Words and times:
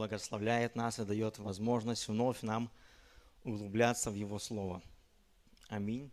благословляет 0.00 0.76
нас 0.76 0.98
и 0.98 1.04
дает 1.04 1.36
возможность 1.38 2.08
вновь 2.08 2.40
нам 2.40 2.70
углубляться 3.44 4.10
в 4.10 4.14
Его 4.14 4.38
Слово. 4.38 4.80
Аминь. 5.68 6.10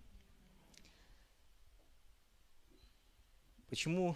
Почему 3.70 4.14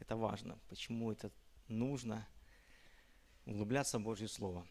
это 0.00 0.16
важно? 0.16 0.58
Почему 0.68 1.10
это 1.10 1.30
нужно 1.66 2.28
углубляться 3.46 3.98
в 3.98 4.02
Божье 4.02 4.28
Слово? 4.28 4.66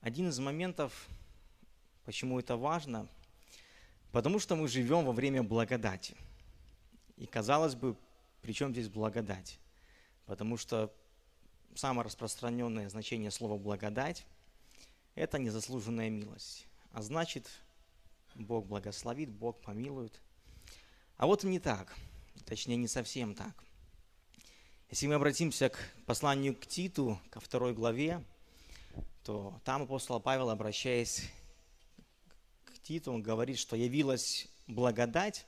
Один 0.00 0.30
из 0.30 0.38
моментов, 0.40 1.06
почему 2.04 2.40
это 2.40 2.56
важно, 2.56 3.06
потому 4.10 4.40
что 4.40 4.56
мы 4.56 4.66
живем 4.66 5.04
во 5.04 5.12
время 5.12 5.44
благодати. 5.44 6.16
И 7.16 7.26
казалось 7.26 7.76
бы, 7.76 7.96
при 8.42 8.52
чем 8.52 8.72
здесь 8.72 8.88
благодать? 8.88 9.60
Потому 10.26 10.56
что 10.56 10.92
самое 11.74 12.04
распространенное 12.04 12.88
значение 12.88 13.30
слова 13.30 13.58
благодать– 13.58 14.24
это 15.14 15.38
незаслуженная 15.38 16.10
милость. 16.10 16.66
А 16.92 17.02
значит, 17.02 17.48
Бог 18.34 18.66
благословит, 18.66 19.30
Бог 19.30 19.60
помилует. 19.60 20.20
А 21.16 21.26
вот 21.26 21.44
не 21.44 21.60
так, 21.60 21.96
точнее 22.44 22.76
не 22.76 22.88
совсем 22.88 23.34
так. 23.34 23.54
Если 24.90 25.06
мы 25.06 25.14
обратимся 25.14 25.70
к 25.70 25.78
посланию 26.06 26.54
к 26.54 26.66
Титу, 26.66 27.18
ко 27.30 27.40
второй 27.40 27.74
главе, 27.74 28.22
то 29.24 29.60
там 29.64 29.82
апостол 29.82 30.20
Павел, 30.20 30.50
обращаясь 30.50 31.22
к 32.64 32.78
Титу, 32.80 33.12
он 33.12 33.22
говорит, 33.22 33.58
что 33.58 33.74
явилась 33.74 34.46
благодать, 34.66 35.46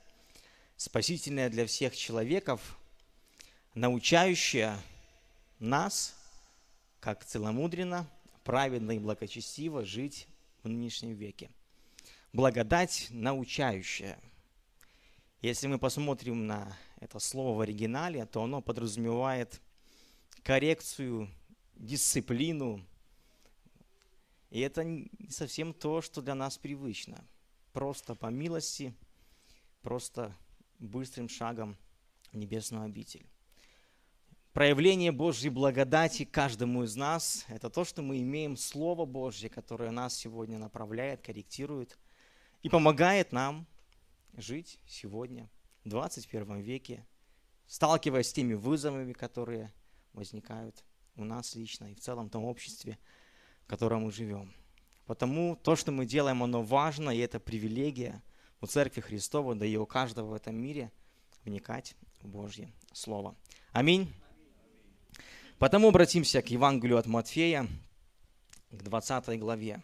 спасительная 0.75 1.49
для 1.49 1.65
всех 1.65 1.95
человеков, 1.95 2.77
научающая 3.73 4.79
нас, 5.59 6.15
как 6.99 7.25
целомудренно, 7.25 8.09
праведно 8.43 8.91
и 8.91 8.99
благочестиво 8.99 9.85
жить 9.85 10.27
в 10.63 10.69
нынешнем 10.69 11.13
веке. 11.13 11.51
Благодать 12.33 13.07
научающая. 13.09 14.19
Если 15.41 15.67
мы 15.67 15.79
посмотрим 15.79 16.47
на 16.47 16.75
это 16.99 17.19
слово 17.19 17.57
в 17.57 17.61
оригинале, 17.61 18.25
то 18.25 18.43
оно 18.43 18.61
подразумевает 18.61 19.61
коррекцию, 20.43 21.29
дисциплину. 21.75 22.85
И 24.49 24.59
это 24.61 24.83
не 24.83 25.09
совсем 25.29 25.73
то, 25.73 26.01
что 26.01 26.21
для 26.21 26.35
нас 26.35 26.57
привычно. 26.57 27.23
Просто 27.73 28.15
по 28.15 28.27
милости, 28.27 28.93
просто 29.81 30.35
быстрым 30.79 31.29
шагом 31.29 31.77
в 32.31 32.37
небесную 32.37 32.85
обитель 32.85 33.25
проявление 34.57 35.11
Божьей 35.11 35.51
благодати 35.51 36.25
каждому 36.25 36.81
из 36.81 36.95
нас– 36.95 37.45
это 37.47 37.69
то, 37.69 37.85
что 37.85 38.01
мы 38.01 38.23
имеем 38.23 38.57
Слово 38.57 39.05
Божье, 39.05 39.51
которое 39.51 39.91
нас 39.91 40.15
сегодня 40.15 40.57
направляет, 40.57 41.21
корректирует 41.21 41.99
и 42.63 42.69
помогает 42.69 43.31
нам 43.31 43.67
жить 44.35 44.79
сегодня, 44.87 45.47
в 45.83 45.89
21 45.89 46.61
веке, 46.61 47.05
сталкиваясь 47.67 48.29
с 48.29 48.33
теми 48.33 48.55
вызовами, 48.55 49.13
которые 49.13 49.71
возникают 50.13 50.83
у 51.17 51.23
нас 51.23 51.53
лично 51.53 51.91
и 51.91 51.93
в 51.93 51.99
целом 51.99 52.27
том 52.27 52.43
обществе, 52.43 52.97
в 53.61 53.67
котором 53.67 54.05
мы 54.05 54.11
живем. 54.11 54.55
Потому 55.05 55.55
то, 55.55 55.75
что 55.75 55.91
мы 55.91 56.07
делаем, 56.07 56.41
оно 56.41 56.63
важно, 56.63 57.11
и 57.11 57.19
это 57.19 57.39
привилегия 57.39 58.23
у 58.59 58.65
Церкви 58.65 59.01
Христова, 59.01 59.53
да 59.53 59.67
и 59.67 59.75
у 59.75 59.85
каждого 59.85 60.31
в 60.31 60.33
этом 60.33 60.55
мире 60.55 60.91
вникать 61.45 61.95
в 62.23 62.27
Божье 62.27 62.73
Слово. 62.91 63.35
Аминь. 63.71 64.11
Потому 65.59 65.89
обратимся 65.89 66.43
к 66.43 66.51
Евангелию 66.51 66.99
от 66.99 67.07
Матфея, 67.07 67.67
к 68.69 68.83
20 68.83 69.39
главе. 69.39 69.81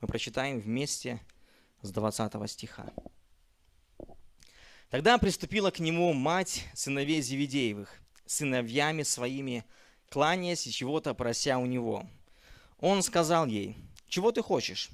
Мы 0.00 0.08
прочитаем 0.08 0.58
вместе 0.58 1.20
с 1.82 1.90
20 1.90 2.50
стиха. 2.50 2.90
Тогда 4.88 5.18
приступила 5.18 5.70
к 5.70 5.80
нему 5.80 6.14
мать 6.14 6.64
сыновей 6.72 7.20
Зеведеевых, 7.20 8.00
сыновьями 8.24 9.02
своими, 9.02 9.64
кланяясь 10.08 10.66
и 10.66 10.72
чего-то 10.72 11.12
прося 11.12 11.58
у 11.58 11.66
него. 11.66 12.06
Он 12.78 13.02
сказал 13.02 13.46
ей, 13.46 13.76
«Чего 14.08 14.32
ты 14.32 14.40
хочешь?» 14.40 14.88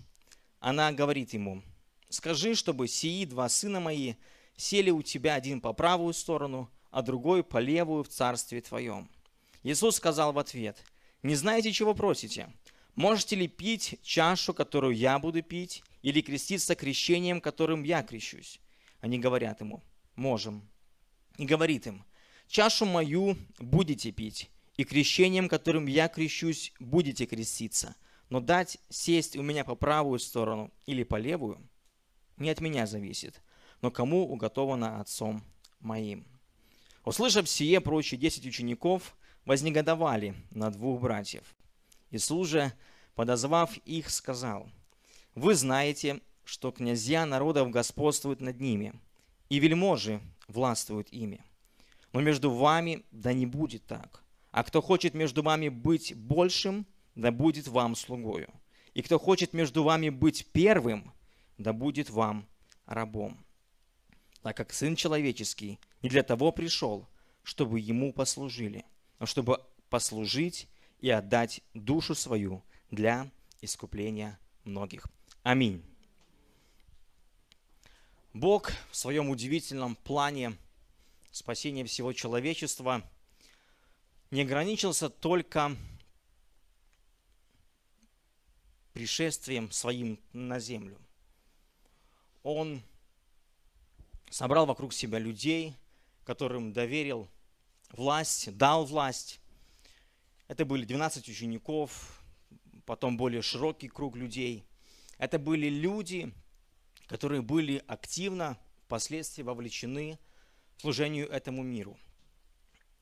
Она 0.58 0.90
говорит 0.90 1.32
ему, 1.32 1.62
«Скажи, 2.08 2.56
чтобы 2.56 2.88
сии 2.88 3.24
два 3.24 3.48
сына 3.48 3.78
мои 3.78 4.14
сели 4.56 4.90
у 4.90 5.02
тебя 5.02 5.34
один 5.34 5.60
по 5.60 5.72
правую 5.72 6.12
сторону, 6.12 6.68
а 6.90 7.02
другой 7.02 7.44
по 7.44 7.58
левую 7.58 8.02
в 8.02 8.08
царстве 8.08 8.60
твоем». 8.62 9.08
Иисус 9.62 9.96
сказал 9.96 10.32
в 10.32 10.38
ответ, 10.38 10.82
«Не 11.22 11.34
знаете, 11.34 11.72
чего 11.72 11.94
просите? 11.94 12.52
Можете 12.94 13.36
ли 13.36 13.46
пить 13.46 13.98
чашу, 14.02 14.54
которую 14.54 14.96
я 14.96 15.18
буду 15.18 15.42
пить, 15.42 15.82
или 16.02 16.22
креститься 16.22 16.74
крещением, 16.74 17.40
которым 17.40 17.82
я 17.82 18.02
крещусь?» 18.02 18.60
Они 19.00 19.18
говорят 19.18 19.60
ему, 19.60 19.82
«Можем». 20.16 20.68
И 21.36 21.44
говорит 21.44 21.86
им, 21.86 22.04
«Чашу 22.48 22.86
мою 22.86 23.36
будете 23.58 24.12
пить, 24.12 24.50
и 24.76 24.84
крещением, 24.84 25.48
которым 25.48 25.86
я 25.86 26.08
крещусь, 26.08 26.72
будете 26.80 27.26
креститься, 27.26 27.96
но 28.30 28.40
дать 28.40 28.78
сесть 28.88 29.36
у 29.36 29.42
меня 29.42 29.64
по 29.64 29.74
правую 29.74 30.18
сторону 30.18 30.72
или 30.86 31.02
по 31.02 31.16
левую 31.16 31.60
не 32.38 32.48
от 32.48 32.60
меня 32.60 32.86
зависит, 32.86 33.42
но 33.82 33.90
кому 33.90 34.26
уготовано 34.26 35.00
отцом 35.00 35.44
моим». 35.80 36.26
Услышав 37.04 37.48
сие, 37.48 37.80
прочие 37.80 38.18
десять 38.18 38.46
учеников 38.46 39.16
вознегодовали 39.44 40.34
на 40.50 40.70
двух 40.70 41.00
братьев. 41.00 41.44
Иисус 42.10 42.48
же, 42.48 42.72
подозвав 43.14 43.76
их, 43.78 44.10
сказал, 44.10 44.68
«Вы 45.34 45.54
знаете, 45.54 46.20
что 46.44 46.72
князья 46.72 47.26
народов 47.26 47.70
господствуют 47.70 48.40
над 48.40 48.60
ними, 48.60 48.92
и 49.48 49.58
вельможи 49.58 50.20
властвуют 50.48 51.08
ими. 51.10 51.44
Но 52.12 52.20
между 52.20 52.50
вами 52.50 53.04
да 53.10 53.32
не 53.32 53.46
будет 53.46 53.86
так. 53.86 54.22
А 54.50 54.64
кто 54.64 54.82
хочет 54.82 55.14
между 55.14 55.42
вами 55.42 55.68
быть 55.68 56.14
большим, 56.16 56.86
да 57.14 57.30
будет 57.30 57.68
вам 57.68 57.94
слугою. 57.94 58.48
И 58.94 59.02
кто 59.02 59.18
хочет 59.18 59.52
между 59.52 59.84
вами 59.84 60.08
быть 60.08 60.46
первым, 60.52 61.12
да 61.58 61.72
будет 61.72 62.10
вам 62.10 62.46
рабом. 62.86 63.38
Так 64.42 64.56
как 64.56 64.72
Сын 64.72 64.96
Человеческий 64.96 65.78
не 66.02 66.08
для 66.08 66.22
того 66.22 66.50
пришел, 66.50 67.06
чтобы 67.42 67.78
Ему 67.78 68.12
послужили, 68.12 68.84
но 69.20 69.26
чтобы 69.26 69.62
послужить 69.90 70.66
и 71.00 71.10
отдать 71.10 71.60
душу 71.74 72.14
свою 72.14 72.64
для 72.90 73.30
искупления 73.60 74.40
многих. 74.64 75.06
Аминь. 75.42 75.84
Бог 78.32 78.72
в 78.90 78.96
своем 78.96 79.28
удивительном 79.28 79.94
плане 79.94 80.56
спасения 81.30 81.84
всего 81.84 82.12
человечества 82.12 83.08
не 84.30 84.42
ограничился 84.42 85.10
только 85.10 85.76
пришествием 88.92 89.70
своим 89.70 90.18
на 90.32 90.60
землю. 90.60 90.98
Он 92.42 92.82
собрал 94.30 94.66
вокруг 94.66 94.92
себя 94.92 95.18
людей, 95.18 95.74
которым 96.24 96.72
доверил 96.72 97.28
власть, 97.92 98.56
дал 98.56 98.84
власть. 98.84 99.40
Это 100.48 100.64
были 100.64 100.84
12 100.84 101.28
учеников, 101.28 102.22
потом 102.84 103.16
более 103.16 103.42
широкий 103.42 103.88
круг 103.88 104.16
людей. 104.16 104.64
Это 105.18 105.38
были 105.38 105.68
люди, 105.68 106.32
которые 107.06 107.42
были 107.42 107.82
активно 107.86 108.58
впоследствии 108.86 109.42
вовлечены 109.42 110.18
в 110.76 110.80
служению 110.82 111.28
этому 111.28 111.62
миру. 111.62 111.98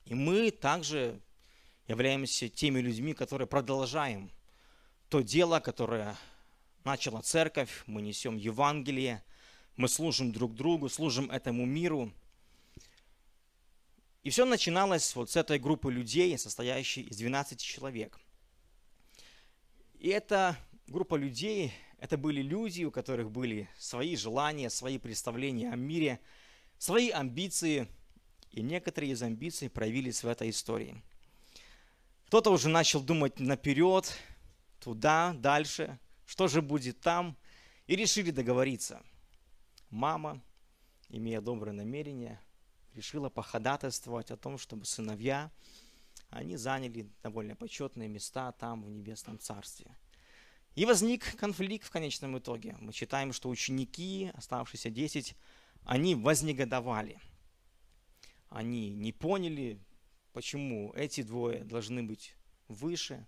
И 0.04 0.14
мы 0.14 0.50
также 0.50 1.20
являемся 1.86 2.48
теми 2.48 2.80
людьми, 2.80 3.14
которые 3.14 3.46
продолжаем 3.46 4.30
то 5.08 5.22
дело, 5.22 5.60
которое 5.60 6.16
начала 6.84 7.22
церковь, 7.22 7.82
мы 7.86 8.02
несем 8.02 8.36
Евангелие, 8.36 9.22
мы 9.76 9.88
служим 9.88 10.32
друг 10.32 10.54
другу, 10.54 10.88
служим 10.88 11.30
этому 11.30 11.64
миру– 11.64 12.12
и 14.22 14.30
все 14.30 14.44
начиналось 14.44 15.14
вот 15.14 15.30
с 15.30 15.36
этой 15.36 15.58
группы 15.58 15.92
людей, 15.92 16.36
состоящей 16.36 17.02
из 17.02 17.16
12 17.18 17.60
человек. 17.60 18.18
И 19.98 20.08
эта 20.08 20.56
группа 20.86 21.14
людей, 21.16 21.72
это 21.98 22.16
были 22.16 22.42
люди, 22.42 22.84
у 22.84 22.90
которых 22.90 23.30
были 23.30 23.68
свои 23.78 24.16
желания, 24.16 24.70
свои 24.70 24.98
представления 24.98 25.70
о 25.70 25.76
мире, 25.76 26.20
свои 26.78 27.10
амбиции, 27.10 27.88
и 28.50 28.62
некоторые 28.62 29.12
из 29.12 29.22
амбиций 29.22 29.68
проявились 29.68 30.22
в 30.22 30.28
этой 30.28 30.50
истории. 30.50 31.02
Кто-то 32.26 32.50
уже 32.50 32.68
начал 32.68 33.00
думать 33.00 33.40
наперед, 33.40 34.16
туда, 34.80 35.34
дальше, 35.38 35.98
что 36.26 36.46
же 36.48 36.60
будет 36.62 37.00
там, 37.00 37.36
и 37.86 37.96
решили 37.96 38.30
договориться. 38.30 39.02
Мама, 39.90 40.42
имея 41.08 41.40
доброе 41.40 41.72
намерение, 41.72 42.40
решила 42.94 43.28
походатайствовать 43.28 44.30
о 44.30 44.36
том, 44.36 44.58
чтобы 44.58 44.84
сыновья 44.84 45.50
они 46.30 46.56
заняли 46.56 47.08
довольно 47.22 47.56
почетные 47.56 48.08
места 48.08 48.52
там, 48.52 48.82
в 48.82 48.90
Небесном 48.90 49.38
Царстве. 49.38 49.96
И 50.74 50.84
возник 50.84 51.36
конфликт 51.36 51.86
в 51.86 51.90
конечном 51.90 52.38
итоге. 52.38 52.76
Мы 52.80 52.92
читаем, 52.92 53.32
что 53.32 53.48
ученики, 53.48 54.30
оставшиеся 54.34 54.90
10, 54.90 55.34
они 55.84 56.14
вознегодовали. 56.14 57.18
Они 58.48 58.90
не 58.94 59.12
поняли, 59.12 59.80
почему 60.32 60.92
эти 60.94 61.22
двое 61.22 61.64
должны 61.64 62.02
быть 62.02 62.34
выше. 62.68 63.26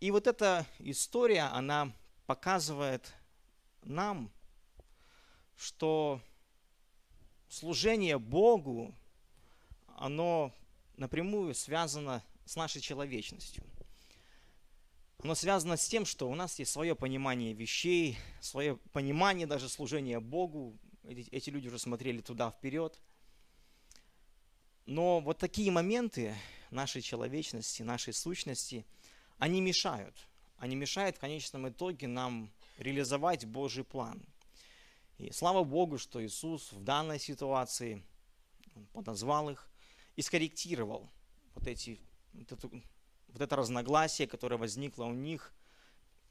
И 0.00 0.10
вот 0.10 0.26
эта 0.26 0.66
история, 0.78 1.42
она 1.42 1.94
показывает 2.26 3.12
нам, 3.82 4.32
что 5.56 6.20
служение 7.52 8.18
Богу, 8.18 8.94
оно 9.98 10.54
напрямую 10.96 11.54
связано 11.54 12.24
с 12.46 12.56
нашей 12.56 12.80
человечностью. 12.80 13.62
Оно 15.22 15.34
связано 15.34 15.76
с 15.76 15.86
тем, 15.86 16.06
что 16.06 16.30
у 16.30 16.34
нас 16.34 16.58
есть 16.58 16.72
свое 16.72 16.96
понимание 16.96 17.52
вещей, 17.52 18.18
свое 18.40 18.76
понимание 18.92 19.46
даже 19.46 19.68
служения 19.68 20.18
Богу. 20.18 20.78
Эти, 21.04 21.50
люди 21.50 21.68
уже 21.68 21.78
смотрели 21.78 22.22
туда 22.22 22.50
вперед. 22.50 22.98
Но 24.86 25.20
вот 25.20 25.38
такие 25.38 25.70
моменты 25.70 26.34
нашей 26.70 27.02
человечности, 27.02 27.82
нашей 27.82 28.14
сущности, 28.14 28.86
они 29.38 29.60
мешают. 29.60 30.16
Они 30.56 30.74
мешают 30.74 31.18
в 31.18 31.20
конечном 31.20 31.68
итоге 31.68 32.08
нам 32.08 32.50
реализовать 32.78 33.44
Божий 33.44 33.84
план. 33.84 34.24
И 35.22 35.30
слава 35.30 35.62
Богу, 35.62 35.98
что 35.98 36.24
Иисус 36.24 36.72
в 36.72 36.82
данной 36.82 37.20
ситуации 37.20 38.02
подозвал 38.92 39.50
их 39.50 39.68
и 40.16 40.22
скорректировал 40.22 41.08
вот, 41.54 41.68
эти, 41.68 42.00
вот, 42.32 42.50
эту, 42.50 42.68
вот 43.28 43.40
это 43.40 43.54
разногласие, 43.54 44.26
которое 44.26 44.56
возникло 44.56 45.04
у 45.04 45.12
них, 45.12 45.54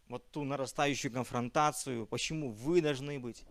вот 0.09 0.29
ту 0.31 0.43
нарастающую 0.43 1.09
конфронтацию, 1.09 2.05
почему 2.05 2.51
вы 2.51 2.81
должны 2.81 3.17
быть. 3.17 3.45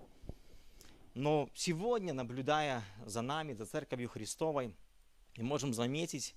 Но 1.14 1.48
сегодня, 1.54 2.12
наблюдая 2.12 2.84
за 3.06 3.22
нами, 3.22 3.54
за 3.54 3.64
Церковью 3.64 4.10
Христовой, 4.10 4.76
мы 5.38 5.44
можем 5.44 5.72
заметить, 5.72 6.34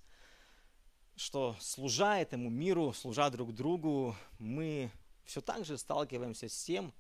что 1.18 1.58
служа 1.60 2.20
этому 2.20 2.50
миру, 2.50 2.94
служа 2.94 3.30
друг 3.30 3.54
другу, 3.54 4.16
мы 4.40 4.90
все 5.26 5.42
так 5.42 5.66
же 5.66 5.78
сталкиваемся 5.78 6.48
с 6.48 6.64
тем, 6.64 6.94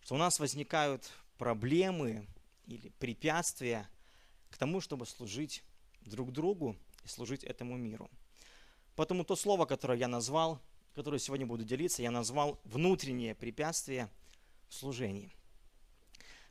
что 0.00 0.14
у 0.14 0.18
нас 0.18 0.38
возникают 0.38 1.10
проблемы 1.40 2.26
или 2.66 2.90
препятствия 2.98 3.88
к 4.50 4.58
тому, 4.58 4.82
чтобы 4.82 5.06
служить 5.06 5.64
друг 6.02 6.32
другу 6.32 6.76
и 7.02 7.08
служить 7.08 7.44
этому 7.44 7.78
миру. 7.78 8.10
Потому 8.94 9.24
то 9.24 9.36
слово, 9.36 9.64
которое 9.64 9.98
я 9.98 10.06
назвал, 10.06 10.60
которое 10.94 11.18
сегодня 11.18 11.46
буду 11.46 11.64
делиться, 11.64 12.02
я 12.02 12.10
назвал 12.10 12.60
внутреннее 12.64 13.34
препятствие 13.34 14.10
в 14.68 14.74
служении. 14.74 15.32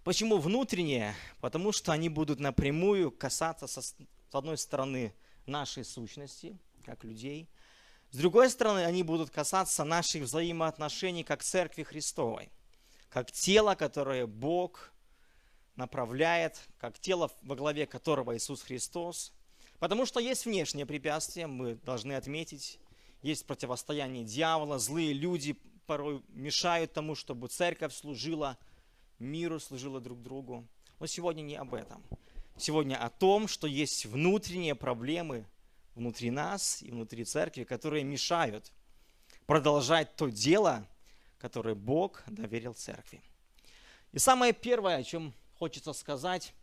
Почему 0.04 0.40
внутреннее? 0.40 1.14
Потому 1.40 1.72
что 1.72 1.92
они 1.92 2.10
будут 2.10 2.40
напрямую 2.40 3.12
касаться, 3.12 3.68
со, 3.68 3.84
с 3.84 3.96
одной 4.32 4.58
стороны, 4.58 5.14
нашей 5.46 5.86
сущности, 5.86 6.58
как 6.84 7.04
людей, 7.04 7.48
с 8.10 8.18
другой 8.18 8.50
стороны, 8.50 8.86
они 8.86 9.04
будут 9.04 9.30
касаться 9.30 9.84
наших 9.84 10.24
взаимоотношений 10.24 11.24
как 11.24 11.44
Церкви 11.44 11.84
Христовой, 11.84 12.50
как 13.10 13.32
тело, 13.32 13.76
которое 13.76 14.28
Бог 14.28 14.92
направляет, 15.76 16.60
как 16.78 17.00
тело, 17.00 17.32
во 17.42 17.56
главе 17.56 17.86
которого 17.86 18.36
Иисус 18.36 18.62
Христос. 18.62 19.34
Потому 19.80 20.06
что 20.06 20.20
есть 20.20 20.46
внешние 20.46 20.86
препятствия, 20.86 21.48
мы 21.48 21.76
должны 21.76 22.14
отметить, 22.14 22.80
есть 23.22 23.46
противостояние 23.48 24.26
дьявола, 24.26 24.78
злые 24.78 25.14
люди 25.14 25.58
порой 25.86 26.22
мешают 26.30 26.94
тому, 26.94 27.16
чтобы 27.16 27.48
церковь 27.48 27.94
служила 27.94 28.58
миру, 29.18 29.60
служила 29.60 30.00
друг 30.00 30.22
другу. 30.22 30.68
Но 31.00 31.08
сегодня 31.08 31.42
не 31.42 31.56
об 31.56 31.74
этом. 31.74 32.04
Сегодня 32.58 32.98
о 32.98 33.10
том, 33.10 33.48
что 33.48 33.68
есть 33.68 34.06
внутренние 34.06 34.76
проблемы 34.76 35.46
внутри 35.96 36.30
нас 36.30 36.82
и 36.82 36.92
внутри 36.92 37.24
церкви, 37.24 37.64
которые 37.64 38.04
мешают 38.04 38.72
продолжать 39.46 40.16
то 40.18 40.28
дело, 40.28 40.86
которое 41.40 41.76
Бог 41.76 42.24
доверил 42.28 42.74
церкви. 42.74 43.22
И 44.12 44.20
самое 44.20 44.54
первое, 44.54 44.98
о 44.98 45.04
чем 45.04 45.34
хочется 45.58 45.94
сказать, 45.94 46.54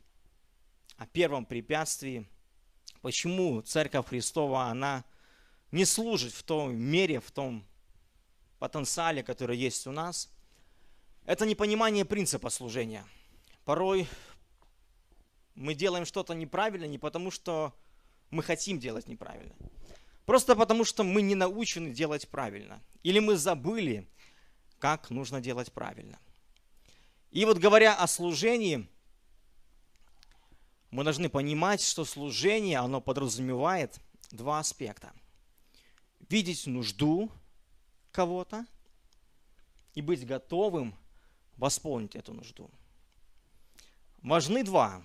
о 0.97 1.07
первом 1.07 1.45
препятствии, 1.45 2.27
почему 3.03 3.61
Церковь 3.63 4.09
Христова, 4.09 4.65
она 4.65 5.05
не 5.73 5.85
служит 5.85 6.33
в 6.33 6.43
том 6.43 6.75
мере, 6.75 7.21
в 7.21 7.31
том 7.31 7.67
потенциале, 8.59 9.23
который 9.23 9.57
есть 9.57 9.87
у 9.87 9.93
нас, 9.93 10.31
это 11.25 11.45
непонимание 11.45 12.05
принципа 12.05 12.51
служения. 12.51 13.05
Порой 13.65 14.09
мы 15.55 15.75
делаем 15.75 16.07
что-то 16.07 16.35
неправильно 16.35 16.85
не 16.85 16.99
потому, 16.99 17.31
что 17.31 17.75
мы 18.31 18.43
хотим 18.43 18.79
делать 18.79 19.09
неправильно. 19.09 19.55
Просто 20.25 20.57
потому, 20.57 20.85
что 20.85 21.05
мы 21.05 21.23
не 21.23 21.35
научены 21.35 21.91
делать 21.91 22.29
правильно. 22.29 22.83
Или 23.03 23.21
мы 23.21 23.37
забыли, 23.37 24.09
как 24.79 25.11
нужно 25.11 25.41
делать 25.41 25.73
правильно. 25.73 26.19
И 27.31 27.45
вот 27.45 27.59
говоря 27.59 27.95
о 27.95 28.07
служении, 28.07 28.89
мы 30.91 31.05
должны 31.05 31.29
понимать, 31.29 31.83
что 31.83 32.05
служение, 32.05 32.79
оно 32.79 33.01
подразумевает 33.01 33.99
два 34.31 34.61
аспекта. 34.61 35.13
Видеть 36.29 36.67
нужду 36.67 37.31
кого-то 38.13 38.67
и 39.95 40.01
быть 40.01 40.27
готовым 40.27 40.97
восполнить 41.57 42.17
эту 42.17 42.33
нужду. 42.33 42.71
Важны 44.23 44.65
два. 44.65 45.05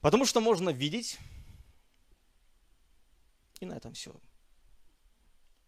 Потому 0.00 0.24
что 0.26 0.40
можно 0.40 0.70
видеть 0.70 1.18
и 3.60 3.66
на 3.66 3.74
этом 3.74 3.92
все. 3.94 4.14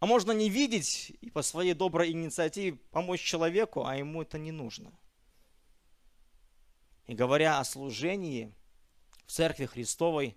А 0.01 0.07
можно 0.07 0.33
не 0.33 0.49
видеть 0.49 1.13
и 1.21 1.31
по 1.31 1.43
своей 1.43 1.75
доброй 1.75 2.11
инициативе 2.11 2.77
помочь 2.91 3.21
человеку, 3.21 3.85
а 3.85 3.97
ему 3.97 4.23
это 4.23 4.39
не 4.39 4.51
нужно. 4.51 4.93
И 7.07 7.15
говоря 7.15 7.59
о 7.59 7.65
служении 7.65 8.53
в 9.27 9.33
Церкви 9.33 9.67
Христовой, 9.67 10.37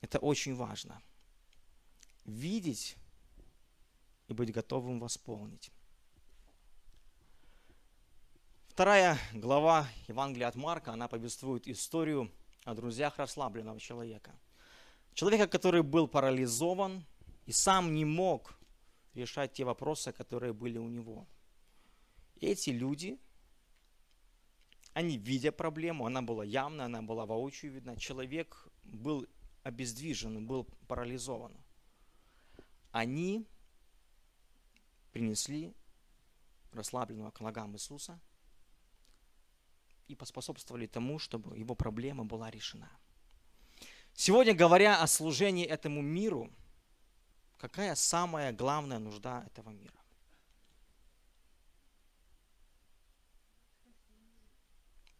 это 0.00 0.18
очень 0.18 0.54
важно. 0.54 1.02
Видеть 2.24 2.96
и 4.28 4.32
быть 4.32 4.52
готовым 4.52 5.00
восполнить. 5.00 5.70
Вторая 8.68 9.18
глава 9.32 9.88
Евангелия 10.06 10.48
от 10.48 10.54
Марка, 10.54 10.92
она 10.92 11.08
повествует 11.08 11.66
историю 11.66 12.30
о 12.64 12.74
друзьях 12.74 13.18
расслабленного 13.18 13.80
человека– 13.80 14.32
Человека, 15.18 15.48
который 15.48 15.82
был 15.82 16.06
парализован 16.06 17.04
и 17.48 17.52
сам 17.52 17.94
не 17.94 18.04
мог 18.04 18.58
решать 19.14 19.54
те 19.54 19.64
вопросы, 19.64 20.12
которые 20.12 20.52
были 20.52 20.76
у 20.76 20.86
него. 20.86 21.26
эти 22.42 22.68
люди, 22.68 23.18
они, 24.92 25.16
видя 25.16 25.50
проблему, 25.50 26.04
она 26.04 26.20
была 26.20 26.44
явна, 26.44 26.84
она 26.84 27.00
была 27.00 27.24
воочию 27.24 27.72
видна, 27.72 27.96
человек 27.96 28.68
был 28.84 29.26
обездвижен, 29.62 30.46
был 30.46 30.64
парализован. 30.88 31.56
Они 32.92 33.46
принесли 35.12 35.72
расслабленного 36.72 37.30
к 37.30 37.40
ногам 37.40 37.74
Иисуса 37.74 38.20
и 40.06 40.14
поспособствовали 40.14 40.86
тому, 40.86 41.18
чтобы 41.18 41.56
его 41.56 41.74
проблема 41.74 42.26
была 42.26 42.50
решена. 42.50 42.90
Сегодня, 44.12 44.52
говоря 44.52 45.02
о 45.02 45.06
служении 45.06 45.64
этому 45.64 46.02
миру, 46.02 46.52
какая 47.58 47.94
самая 47.94 48.52
главная 48.52 48.98
нужда 48.98 49.44
этого 49.46 49.70
мира? 49.70 49.94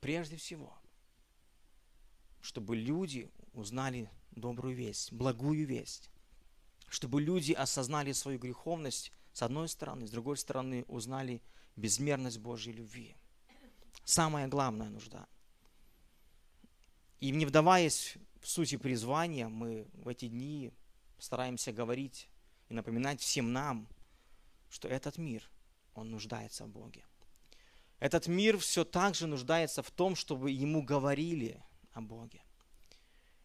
Прежде 0.00 0.36
всего, 0.36 0.78
чтобы 2.40 2.76
люди 2.76 3.30
узнали 3.52 4.10
добрую 4.30 4.74
весть, 4.74 5.12
благую 5.12 5.66
весть, 5.66 6.10
чтобы 6.88 7.20
люди 7.20 7.52
осознали 7.52 8.12
свою 8.12 8.38
греховность 8.38 9.12
с 9.32 9.42
одной 9.42 9.68
стороны, 9.68 10.06
с 10.06 10.10
другой 10.10 10.36
стороны 10.36 10.84
узнали 10.88 11.42
безмерность 11.76 12.38
Божьей 12.38 12.72
любви. 12.72 13.14
Самая 14.04 14.48
главная 14.48 14.88
нужда. 14.88 15.28
И 17.20 17.30
не 17.30 17.46
вдаваясь 17.46 18.16
в 18.40 18.48
сути 18.48 18.76
призвания 18.76 19.48
мы 19.48 19.86
в 19.92 20.08
эти 20.08 20.28
дни 20.28 20.72
стараемся 21.18 21.72
говорить 21.72 22.28
и 22.68 22.74
напоминать 22.74 23.20
всем 23.20 23.52
нам, 23.52 23.88
что 24.68 24.88
этот 24.88 25.18
мир, 25.18 25.42
он 25.94 26.10
нуждается 26.10 26.64
в 26.64 26.68
Боге. 26.68 27.04
Этот 27.98 28.28
мир 28.28 28.58
все 28.58 28.84
так 28.84 29.14
же 29.14 29.26
нуждается 29.26 29.82
в 29.82 29.90
том, 29.90 30.14
чтобы 30.14 30.50
ему 30.50 30.82
говорили 30.82 31.62
о 31.92 32.00
Боге. 32.00 32.42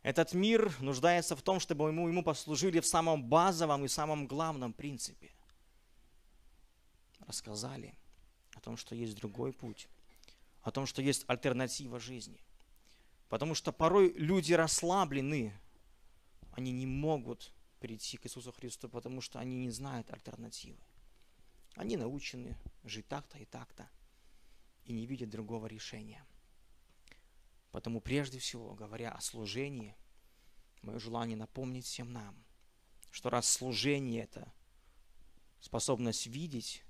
Этот 0.04 0.34
мир 0.34 0.76
нуждается 0.82 1.36
в 1.36 1.42
том, 1.42 1.60
чтобы 1.60 1.88
ему, 1.88 2.08
ему 2.08 2.24
послужили 2.24 2.80
в 2.82 2.86
самом 2.86 3.24
базовом 3.24 3.86
и 3.86 3.88
самом 3.88 4.28
главном 4.28 4.74
принципе. 4.74 5.32
Рассказали 7.20 7.98
о 8.54 8.60
том, 8.60 8.76
что 8.76 8.96
есть 8.96 9.16
другой 9.16 9.54
путь, 9.54 9.88
о 10.62 10.72
том, 10.72 10.86
что 10.86 11.02
есть 11.02 11.24
альтернатива 11.28 12.00
жизни. 12.00 12.44
Потому 13.30 13.56
что 13.56 13.72
порой 13.72 14.14
люди 14.14 14.54
расслаблены, 14.54 15.54
они 16.52 16.72
не 16.72 16.86
могут 16.86 17.54
прийти 17.84 18.16
к 18.16 18.26
Иисусу 18.26 18.54
Христу, 18.54 18.88
потому 18.88 19.20
что 19.20 19.40
они 19.40 19.58
не 19.58 19.70
знают 19.70 20.10
альтернативы. 20.10 20.80
Они 21.76 21.98
научены 21.98 22.58
жить 22.86 23.10
так-то 23.10 23.38
и 23.38 23.44
так-то 23.44 23.90
и 24.86 24.94
не 24.94 25.06
видят 25.06 25.30
другого 25.30 25.68
решения. 25.68 26.26
Потому 27.72 28.00
прежде 28.00 28.40
всего, 28.40 28.74
говоря 28.74 29.12
о 29.12 29.20
служении, 29.20 29.98
мое 30.82 30.98
желание 30.98 31.36
напомнить 31.36 31.84
всем 31.84 32.14
нам, 32.14 32.42
что 33.12 33.30
раз 33.30 33.50
служение 33.50 34.24
это 34.24 34.54
способность 35.60 36.26
видеть 36.26 36.86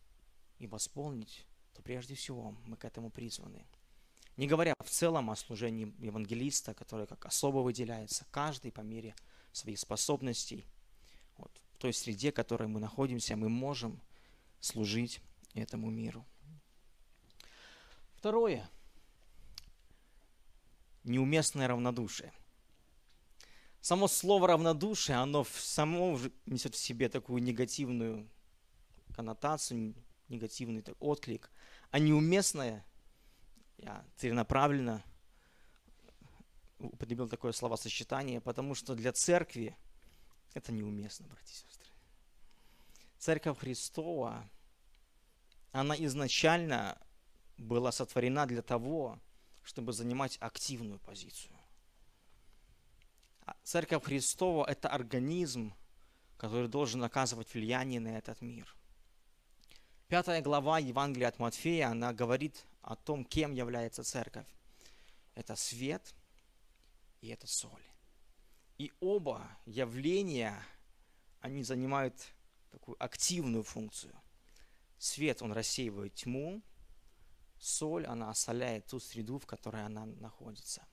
и 0.60 0.68
восполнить, 0.68 1.48
то 1.74 1.82
прежде 1.82 2.14
всего 2.14 2.52
мы 2.66 2.78
к 2.78 2.86
этому 2.86 3.10
призваны. 3.10 3.66
Не 4.38 4.46
говоря 4.46 4.76
в 4.80 4.92
целом 4.92 5.32
о 5.32 5.36
служении 5.36 5.92
евангелиста, 5.98 6.76
которое 6.76 7.08
как 7.08 7.26
особо 7.26 7.62
выделяется, 7.62 8.28
каждый 8.30 8.72
по 8.72 8.82
мере 8.82 9.16
своих 9.54 9.80
способностей– 9.80 10.68
вот, 11.38 11.52
в 11.74 11.78
той 11.78 11.94
среде, 11.94 12.32
в 12.32 12.36
которой 12.36 12.68
мы 12.68 12.80
находимся, 12.80 13.36
мы 13.36 13.50
можем 13.50 14.02
служить 14.60 15.22
этому 15.54 15.90
миру. 15.90 16.26
Второе. 18.16 18.70
Неуместное 21.04 21.68
равнодушие. 21.68 22.32
Само 23.82 24.08
слово 24.08 24.48
равнодушие, 24.48 25.18
оно 25.18 25.44
само 25.44 26.18
несет 26.46 26.76
в 26.76 26.78
себе 26.78 27.10
такую 27.10 27.44
негативную 27.44 28.30
коннотацию, 29.14 29.94
негативный 30.30 30.82
отклик. 31.00 31.52
А 31.92 32.00
неуместное, 32.00 32.86
я 33.78 34.06
целенаправленно 34.16 35.04
употребил 36.80 37.28
такое 37.28 37.52
словосочетание, 37.52 38.40
потому 38.40 38.74
что 38.76 38.96
для 38.96 39.12
церкви– 39.12 39.76
это 40.54 40.72
неуместно, 40.72 41.28
братья 41.28 41.54
и 41.54 41.56
сестры. 41.56 41.90
Церковь 43.18 43.60
Христова, 43.60 44.50
она 45.72 45.96
изначально 45.96 46.98
была 47.58 47.92
сотворена 47.92 48.46
для 48.46 48.62
того, 48.62 49.20
чтобы 49.64 49.94
занимать 49.94 50.38
активную 50.42 51.00
позицию. 51.00 51.56
А 53.46 53.56
Церковь 53.64 54.04
Христова– 54.04 54.66
это 54.70 54.90
организм, 54.90 55.74
который 56.38 56.68
должен 56.68 57.04
оказывать 57.04 57.54
влияние 57.54 58.00
на 58.00 58.18
этот 58.18 58.42
мир. 58.42 58.76
Пятая 60.08 60.42
глава 60.42 60.80
Евангелия 60.80 61.30
от 61.30 61.40
Матфея, 61.40 61.88
она 61.88 62.14
говорит 62.14 62.66
о 62.82 62.96
том, 62.96 63.26
кем 63.26 63.54
является 63.54 64.04
церковь. 64.04 64.48
Это 65.36 65.56
свет 65.56 66.14
и 67.22 67.30
это 67.30 67.48
соль. 67.48 67.84
И 68.78 68.92
оба 69.00 69.48
явления, 69.66 70.62
они 71.40 71.64
занимают 71.64 72.16
такую 72.72 73.02
активную 73.04 73.64
функцию. 73.64 74.16
Свет, 74.98 75.42
он 75.42 75.52
рассеивает 75.52 76.16
тьму, 76.16 76.64
соль, 77.60 78.06
она 78.06 78.30
осоляет 78.30 78.88
ту 78.88 79.00
среду, 79.00 79.38
в 79.38 79.46
которой 79.46 79.86
она 79.86 80.06
находится. 80.06 80.86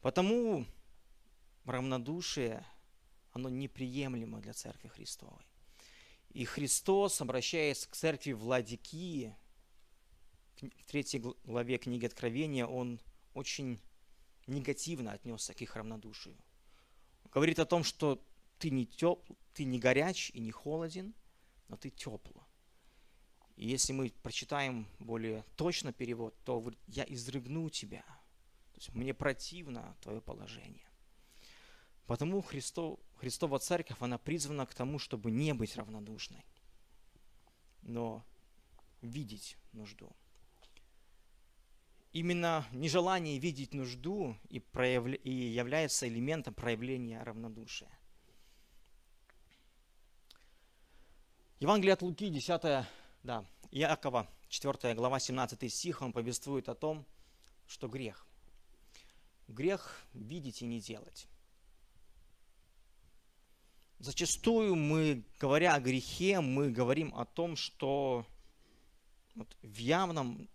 Потому 0.00 0.66
равнодушие, 1.64 2.64
оно 3.32 3.48
неприемлемо 3.48 4.40
для 4.40 4.52
Церкви 4.52 4.88
Христовой. 4.88 5.44
И 6.30 6.44
Христос, 6.44 7.20
обращаясь 7.20 7.86
к 7.86 7.96
церкви 7.96 8.32
Владикии, 8.32 9.34
в 10.60 10.84
третьей 10.86 11.20
главе 11.44 11.78
книги 11.78 12.06
Откровения, 12.06 12.66
он 12.66 13.00
очень 13.34 13.80
негативно 14.46 15.12
отнесся 15.12 15.54
к 15.54 15.60
их 15.60 15.76
равнодушию 15.76 16.36
говорит 17.32 17.58
о 17.58 17.66
том, 17.66 17.84
что 17.84 18.22
ты 18.58 18.70
не, 18.70 18.86
теп, 18.86 19.20
ты 19.54 19.64
не 19.64 19.78
горяч 19.78 20.30
и 20.30 20.40
не 20.40 20.50
холоден, 20.50 21.14
но 21.68 21.76
ты 21.76 21.90
тепло. 21.90 22.46
И 23.56 23.68
если 23.68 23.92
мы 23.92 24.12
прочитаем 24.22 24.86
более 24.98 25.44
точно 25.56 25.92
перевод, 25.92 26.34
то 26.44 26.72
я 26.86 27.04
изрыгну 27.04 27.70
тебя. 27.70 28.02
То 28.72 28.76
есть 28.76 28.94
мне 28.94 29.12
противно 29.12 29.96
твое 30.00 30.20
положение. 30.20 30.86
Потому 32.06 32.40
Христо, 32.40 32.98
Христова 33.16 33.58
Церковь, 33.58 34.00
она 34.00 34.16
призвана 34.16 34.64
к 34.64 34.74
тому, 34.74 34.98
чтобы 34.98 35.30
не 35.30 35.52
быть 35.54 35.76
равнодушной, 35.76 36.44
но 37.82 38.24
видеть 39.02 39.56
нужду 39.72 40.14
именно 42.12 42.66
нежелание 42.72 43.38
видеть 43.38 43.74
нужду 43.74 44.36
и, 44.48 44.58
проявля... 44.58 45.16
и 45.16 45.30
является 45.30 46.08
элементом 46.08 46.54
проявления 46.54 47.22
равнодушия. 47.22 47.90
Евангелие 51.60 51.94
от 51.94 52.02
Луки, 52.02 52.28
10, 52.28 52.86
да, 53.24 53.44
Иакова, 53.72 54.28
4 54.48 54.94
глава, 54.94 55.18
17 55.18 55.72
стих, 55.72 56.02
он 56.02 56.12
повествует 56.12 56.68
о 56.68 56.74
том, 56.74 57.04
что 57.66 57.88
грех. 57.88 58.26
Грех 59.48 60.02
видеть 60.14 60.62
и 60.62 60.66
не 60.66 60.80
делать. 60.80 61.26
Зачастую 63.98 64.76
мы, 64.76 65.24
говоря 65.40 65.74
о 65.74 65.80
грехе, 65.80 66.40
мы 66.40 66.70
говорим 66.70 67.12
о 67.16 67.24
том, 67.24 67.56
что 67.56 68.24
вот 69.34 69.56
в 69.62 69.76
явном 69.76 70.48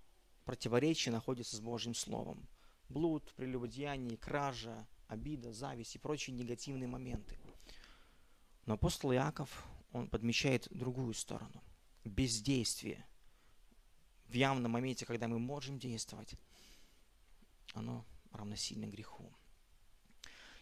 противоречие 0.46 1.12
находится 1.12 1.56
с 1.56 1.60
Божьим 1.60 1.94
Словом. 1.94 2.48
Блуд, 2.90 3.34
прелюбодеяние, 3.36 4.18
кража, 4.18 4.88
обида, 5.08 5.54
зависть 5.54 5.96
и 5.96 6.00
прочие 6.00 6.36
негативные 6.36 6.88
моменты. 6.88 7.38
Но 8.66 8.76
апостол 8.76 9.14
Иаков, 9.14 9.66
он 9.92 10.08
подмечает 10.08 10.68
другую 10.72 11.14
сторону. 11.14 11.64
Бездействие. 12.04 13.06
В 14.28 14.34
явном 14.34 14.72
моменте, 14.72 15.06
когда 15.06 15.28
мы 15.28 15.40
можем 15.40 15.80
действовать, 15.80 16.36
оно 17.74 18.06
равносильно 18.32 18.86
греху. 18.86 19.32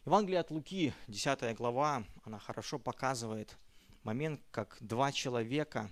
Евангелие 0.05 0.39
от 0.39 0.51
Луки, 0.51 0.93
10 1.07 1.55
глава, 1.55 2.03
она 2.23 2.39
хорошо 2.39 2.79
показывает 2.79 3.57
момент, 4.03 4.41
как 4.51 4.77
два 4.81 5.11
человека, 5.11 5.91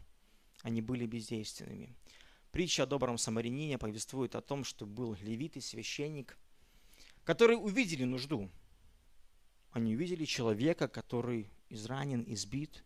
они 0.63 0.81
были 0.81 1.05
бездейственными. 1.05 1.95
Притча 2.51 2.83
о 2.83 2.85
добром 2.87 3.17
самарянине 3.17 3.77
повествует 3.77 4.35
о 4.35 4.41
том, 4.41 4.63
что 4.63 4.85
был 4.85 5.15
левит 5.21 5.55
и 5.55 5.61
священник, 5.61 6.37
которые 7.23 7.57
увидели 7.57 8.03
нужду. 8.03 8.49
Они 9.71 9.93
увидели 9.93 10.25
человека, 10.25 10.87
который 10.87 11.51
изранен, 11.69 12.23
избит, 12.27 12.83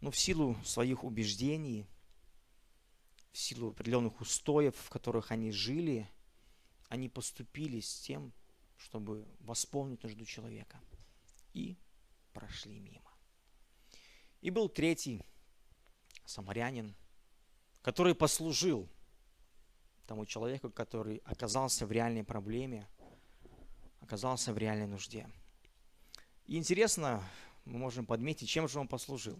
но 0.00 0.10
в 0.10 0.16
силу 0.16 0.56
своих 0.64 1.02
убеждений, 1.04 1.86
в 3.32 3.38
силу 3.38 3.70
определенных 3.70 4.20
устоев, 4.20 4.76
в 4.76 4.88
которых 4.88 5.32
они 5.32 5.50
жили, 5.50 6.08
они 6.88 7.08
поступили 7.08 7.80
с 7.80 8.00
тем, 8.00 8.32
чтобы 8.76 9.26
восполнить 9.40 10.02
нужду 10.02 10.24
человека. 10.24 10.80
И 11.52 11.76
прошли 12.32 12.78
мимо. 12.78 13.10
И 14.40 14.50
был 14.50 14.68
третий 14.68 15.22
самарянин, 16.24 16.94
который 17.82 18.14
послужил 18.14 18.88
тому 20.06 20.26
человеку, 20.26 20.70
который 20.70 21.18
оказался 21.24 21.86
в 21.86 21.92
реальной 21.92 22.24
проблеме, 22.24 22.88
оказался 24.00 24.52
в 24.52 24.58
реальной 24.58 24.86
нужде. 24.86 25.30
И 26.46 26.56
интересно, 26.56 27.22
мы 27.64 27.78
можем 27.78 28.06
подметить, 28.06 28.48
чем 28.48 28.68
же 28.68 28.80
он 28.80 28.88
послужил. 28.88 29.38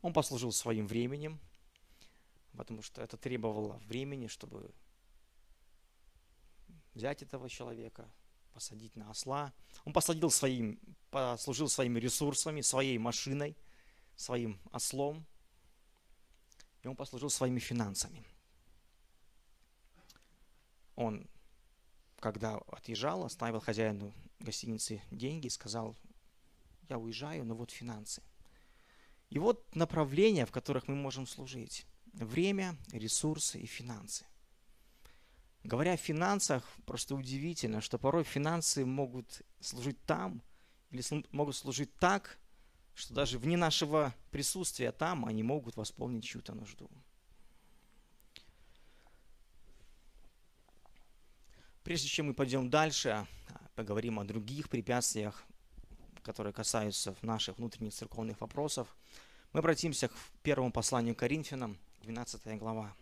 Он 0.00 0.12
послужил 0.12 0.50
своим 0.50 0.86
временем, 0.86 1.38
потому 2.56 2.82
что 2.82 3.02
это 3.02 3.16
требовало 3.16 3.80
времени, 3.86 4.28
чтобы 4.28 4.74
взять 6.94 7.22
этого 7.22 7.48
человека, 7.48 8.10
посадить 8.52 8.96
на 8.96 9.10
осла. 9.10 9.52
Он 9.84 9.92
посадил 9.92 10.30
своим, 10.30 10.78
послужил 11.10 11.68
своими 11.68 11.98
ресурсами, 12.00 12.60
своей 12.62 12.98
машиной, 12.98 13.56
своим 14.16 14.60
ослом, 14.72 15.26
и 16.82 16.88
он 16.88 16.96
послужил 16.96 17.30
своими 17.30 17.60
финансами. 17.60 18.24
Он, 20.96 21.26
когда 22.20 22.56
отъезжал, 22.56 23.24
оставил 23.24 23.60
хозяину 23.60 24.12
гостиницы 24.40 25.00
деньги 25.10 25.46
и 25.46 25.50
сказал, 25.50 25.96
я 26.88 26.98
уезжаю, 26.98 27.44
но 27.44 27.54
вот 27.54 27.70
финансы. 27.70 28.22
И 29.30 29.38
вот 29.38 29.74
направления, 29.74 30.44
в 30.44 30.50
которых 30.50 30.88
мы 30.88 30.94
можем 30.94 31.26
служить. 31.26 31.86
Время, 32.12 32.76
ресурсы 32.92 33.58
и 33.60 33.66
финансы. 33.66 34.26
Говоря 35.64 35.92
о 35.92 35.96
финансах, 35.96 36.68
просто 36.84 37.14
удивительно, 37.14 37.80
что 37.80 37.96
порой 37.96 38.24
финансы 38.24 38.84
могут 38.84 39.42
служить 39.60 40.02
там 40.02 40.42
или 40.90 41.02
могут 41.30 41.56
служить 41.56 41.94
так, 41.96 42.38
что 42.94 43.14
даже 43.14 43.38
вне 43.38 43.56
нашего 43.56 44.14
присутствия 44.30 44.92
там 44.92 45.24
они 45.24 45.42
могут 45.42 45.76
восполнить 45.76 46.24
чью-то 46.24 46.54
нужду. 46.54 46.90
Прежде 51.84 52.08
чем 52.08 52.26
мы 52.26 52.34
пойдем 52.34 52.70
дальше, 52.70 53.26
поговорим 53.74 54.20
о 54.20 54.24
других 54.24 54.68
препятствиях, 54.68 55.44
которые 56.22 56.52
касаются 56.52 57.16
наших 57.22 57.58
внутренних 57.58 57.92
церковных 57.92 58.40
вопросов, 58.40 58.94
мы 59.52 59.58
обратимся 59.58 60.08
к 60.08 60.14
первому 60.42 60.70
посланию 60.70 61.16
Коринфянам, 61.16 61.76
12 62.02 62.58
глава. 62.58 62.94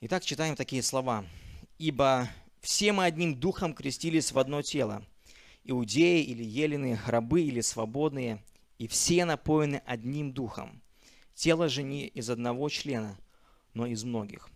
Итак, 0.00 0.24
читаем 0.24 0.56
такие 0.56 0.82
слова. 0.82 1.24
«Ибо 1.78 2.28
все 2.60 2.92
мы 2.92 3.04
одним 3.04 3.38
духом 3.38 3.74
крестились 3.74 4.32
в 4.32 4.38
одно 4.38 4.62
тело, 4.62 5.04
иудеи 5.68 6.22
или 6.22 6.42
елены, 6.42 6.98
рабы 7.06 7.42
или 7.42 7.60
свободные, 7.60 8.42
и 8.78 8.88
все 8.88 9.24
напоены 9.24 9.82
одним 9.84 10.32
духом. 10.32 10.82
Тело 11.34 11.68
же 11.68 11.82
не 11.82 12.06
из 12.06 12.30
одного 12.30 12.68
члена, 12.68 13.16
но 13.74 13.86
из 13.86 14.02
многих. 14.02 14.48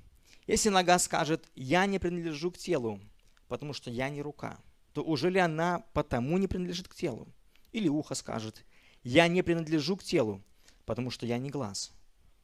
Если 0.46 0.70
нога 0.70 0.98
скажет, 0.98 1.48
я 1.54 1.86
не 1.86 1.98
принадлежу 1.98 2.50
к 2.50 2.58
телу, 2.58 2.98
потому 3.46 3.74
что 3.74 3.90
я 3.90 4.08
не 4.08 4.22
рука, 4.22 4.58
то 4.94 5.04
уже 5.04 5.30
ли 5.30 5.38
она 5.38 5.84
потому 5.92 6.38
не 6.38 6.48
принадлежит 6.48 6.88
к 6.88 6.94
телу? 6.94 7.28
Или 7.72 7.88
ухо 7.88 8.14
скажет, 8.14 8.64
я 9.02 9.28
не 9.28 9.42
принадлежу 9.42 9.96
к 9.96 10.02
телу, 10.02 10.42
потому 10.86 11.10
что 11.10 11.26
я 11.26 11.38
не 11.38 11.50
глаз, 11.50 11.92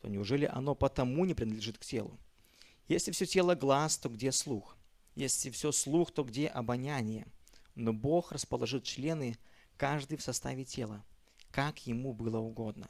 то 0.03 0.09
неужели 0.09 0.45
оно 0.45 0.75
потому 0.75 1.25
не 1.25 1.35
принадлежит 1.35 1.79
к 1.79 1.85
телу? 1.85 2.19
Если 2.87 3.13
все 3.13 3.25
тело 3.25 3.55
глаз, 3.55 3.97
то 3.97 4.09
где 4.09 4.31
слух? 4.31 4.77
Если 5.15 5.51
все 5.51 5.73
слух, 5.73 6.11
то 6.11 6.23
где 6.23 6.49
обоняние? 6.49 7.27
Но 7.79 7.93
Бог 7.93 8.33
расположит 8.33 8.83
члены, 8.83 9.39
каждый 9.77 10.19
в 10.19 10.23
составе 10.23 10.65
тела, 10.65 11.05
как 11.53 11.87
ему 11.87 12.13
было 12.13 12.39
угодно. 12.39 12.89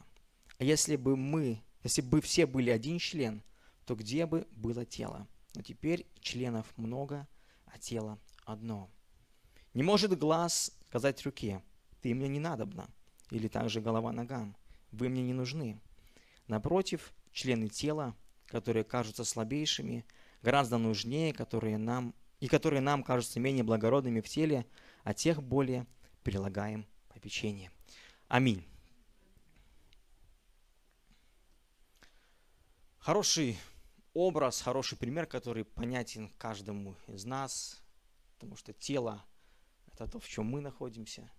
А 0.59 0.65
если 0.65 0.97
бы 0.97 1.15
мы, 1.15 1.63
если 1.85 2.01
бы 2.01 2.23
все 2.23 2.47
были 2.47 2.71
один 2.71 2.99
член, 2.99 3.43
то 3.85 3.95
где 3.95 4.25
бы 4.25 4.49
было 4.51 4.87
тело? 4.87 5.29
Но 5.55 5.61
теперь 5.61 6.07
членов 6.21 6.67
много, 6.77 7.29
а 7.67 7.79
тело 7.79 8.19
одно. 8.47 8.91
Не 9.75 9.83
может 9.83 10.19
глаз 10.19 10.73
сказать 10.87 11.23
руке, 11.27 11.63
ты 12.01 12.15
мне 12.15 12.29
не 12.29 12.41
надобна, 12.41 12.89
или 13.31 13.49
также 13.49 13.83
голова 13.83 14.11
ногам, 14.11 14.57
вы 14.91 15.11
мне 15.11 15.23
не 15.23 15.35
нужны. 15.35 15.79
Напротив, 16.47 17.13
члены 17.33 17.69
тела– 17.69 18.17
которые 18.49 18.83
кажутся 18.83 19.25
слабейшими, 19.25 20.05
гораздо 20.43 20.79
нужнее, 20.79 21.33
которые 21.33 21.79
нам, 21.79 22.15
и 22.41 22.49
которые 22.49 22.81
нам 22.81 23.03
кажутся 23.03 23.41
менее 23.41 23.65
благородными 23.65 24.21
в 24.21 24.29
теле, 24.29 24.67
а 25.05 25.15
тех 25.15 25.43
более 25.43 25.87
прилагаем 26.23 26.87
попечение. 27.09 27.71
Аминь. 28.29 28.65
Хороший 32.99 33.59
образ, 34.13 34.61
хороший 34.61 34.99
пример, 34.99 35.27
который 35.27 35.65
понятен 35.65 36.31
каждому 36.37 36.95
из 37.07 37.25
нас, 37.25 37.83
потому 38.35 38.57
что 38.57 38.73
тело– 38.73 39.25
это 39.93 40.07
то, 40.07 40.19
в 40.19 40.29
чем 40.29 40.47
мы 40.47 40.61
находимся. 40.61 41.31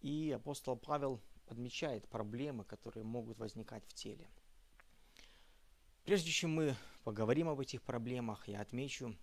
И 0.00 0.32
апостол 0.34 0.76
Павел 0.76 1.20
отмечает 1.46 2.08
проблемы, 2.08 2.64
которые 2.64 3.04
могут 3.04 3.38
возникать 3.38 3.84
в 3.86 3.94
теле– 3.94 4.28
Прежде 6.04 6.30
чем 6.30 6.54
мы 6.54 6.76
поговорим 7.04 7.48
об 7.48 7.60
этих 7.60 7.82
проблемах, 7.82 8.48
я 8.48 8.60
отмечу 8.60 9.16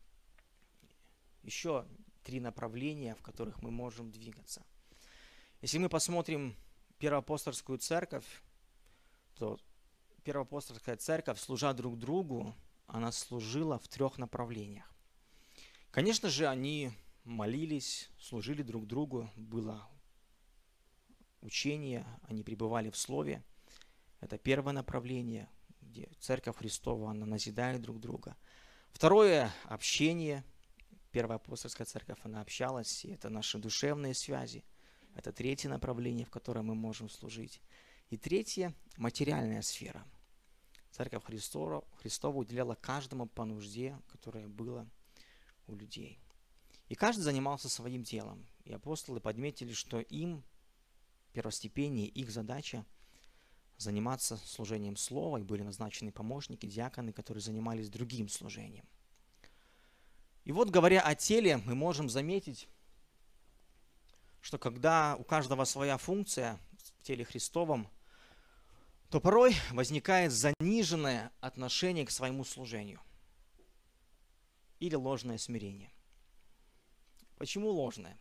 еще 1.43 1.88
три 2.24 2.39
направления, 2.39 3.15
в 3.15 3.22
которых 3.22 3.62
мы 3.62 3.72
можем 3.72 4.12
двигаться. 4.12 4.65
Если 5.62 5.77
мы 5.77 5.89
посмотрим 5.89 6.55
Первоапостольскую 7.00 7.80
церковь, 7.80 8.25
то 9.36 9.60
Первоапостольская 10.23 10.97
церковь, 10.97 11.39
служа 11.39 11.73
друг 11.73 11.97
другу, 11.97 12.54
она 12.86 13.12
служила 13.12 13.80
в 13.80 13.88
трех 13.88 14.17
направлениях. 14.17 14.91
Конечно 15.91 16.30
же, 16.30 16.47
они 16.47 16.91
молились, 17.23 18.10
служили 18.19 18.62
друг 18.62 18.88
другу, 18.88 19.30
было 19.36 19.88
учение, 21.41 22.06
они 22.23 22.43
пребывали 22.43 22.89
в 22.89 22.97
Слове. 22.97 23.43
Это 24.19 24.38
первое 24.38 24.73
направление 24.73 25.49
где 25.88 26.10
Церковь 26.19 26.58
Христова, 26.58 27.12
она 27.12 27.26
назидает 27.26 27.82
друг 27.82 28.00
друга. 28.00 28.36
Второе– 28.91 29.52
общение. 29.65 30.43
Первая 31.12 31.38
апостольская 31.38 31.86
церковь, 31.86 32.19
она 32.23 32.41
общалась, 32.41 33.06
и 33.06 33.12
это 33.12 33.30
наши 33.30 33.58
душевные 33.58 34.13
связи. 34.13 34.63
Это 35.15 35.32
третье 35.32 35.69
направление, 35.69 36.26
в 36.26 36.30
котором 36.30 36.67
мы 36.67 36.76
можем 36.76 37.10
служить. 37.10 37.62
И 38.10 38.17
третье– 38.17 38.73
материальная 38.97 39.62
сфера. 39.62 40.06
Церковь 40.91 41.23
Христова, 41.23 41.84
Христова 42.02 42.38
уделяла 42.38 42.76
каждому 42.76 43.28
по 43.28 43.45
нужде, 43.45 44.00
которая 44.08 44.47
была 44.47 44.88
у 45.67 45.76
людей. 45.76 46.19
И 46.89 46.95
каждый 46.95 47.21
занимался 47.21 47.69
своим 47.69 48.04
делом. 48.04 48.45
И 48.63 48.71
апостолы 48.71 49.19
подметили, 49.19 49.73
что 49.73 50.00
им 50.00 50.43
первостепеннее 51.34 52.08
их 52.08 52.30
задача– 52.30 52.86
заниматься 53.77 54.37
служением 54.37 54.97
слова, 54.97 55.37
и 55.37 55.43
были 55.43 55.61
назначены 55.61 56.11
помощники, 56.11 56.65
диаконы, 56.65 57.13
которые 57.13 57.41
занимались 57.41 57.89
другим 57.89 58.27
служением. 58.27 58.85
И 60.43 60.51
вот, 60.51 60.69
говоря 60.69 61.01
о 61.01 61.13
теле, 61.15 61.57
мы 61.57 61.75
можем 61.75 62.09
заметить, 62.09 62.67
что 64.41 64.57
когда 64.57 65.15
у 65.17 65.23
каждого 65.23 65.65
своя 65.65 65.97
функция 65.97 66.59
в 66.99 67.03
теле 67.03 67.25
Христовом, 67.25 67.87
то 69.09 69.19
порой 69.19 69.55
возникает 69.71 70.31
заниженное 70.31 71.31
отношение 71.39 72.05
к 72.05 72.11
своему 72.11 72.43
служению 72.43 72.99
или 74.79 74.95
ложное 74.95 75.37
смирение. 75.37 75.91
Почему 77.37 77.69
ложное? 77.69 78.17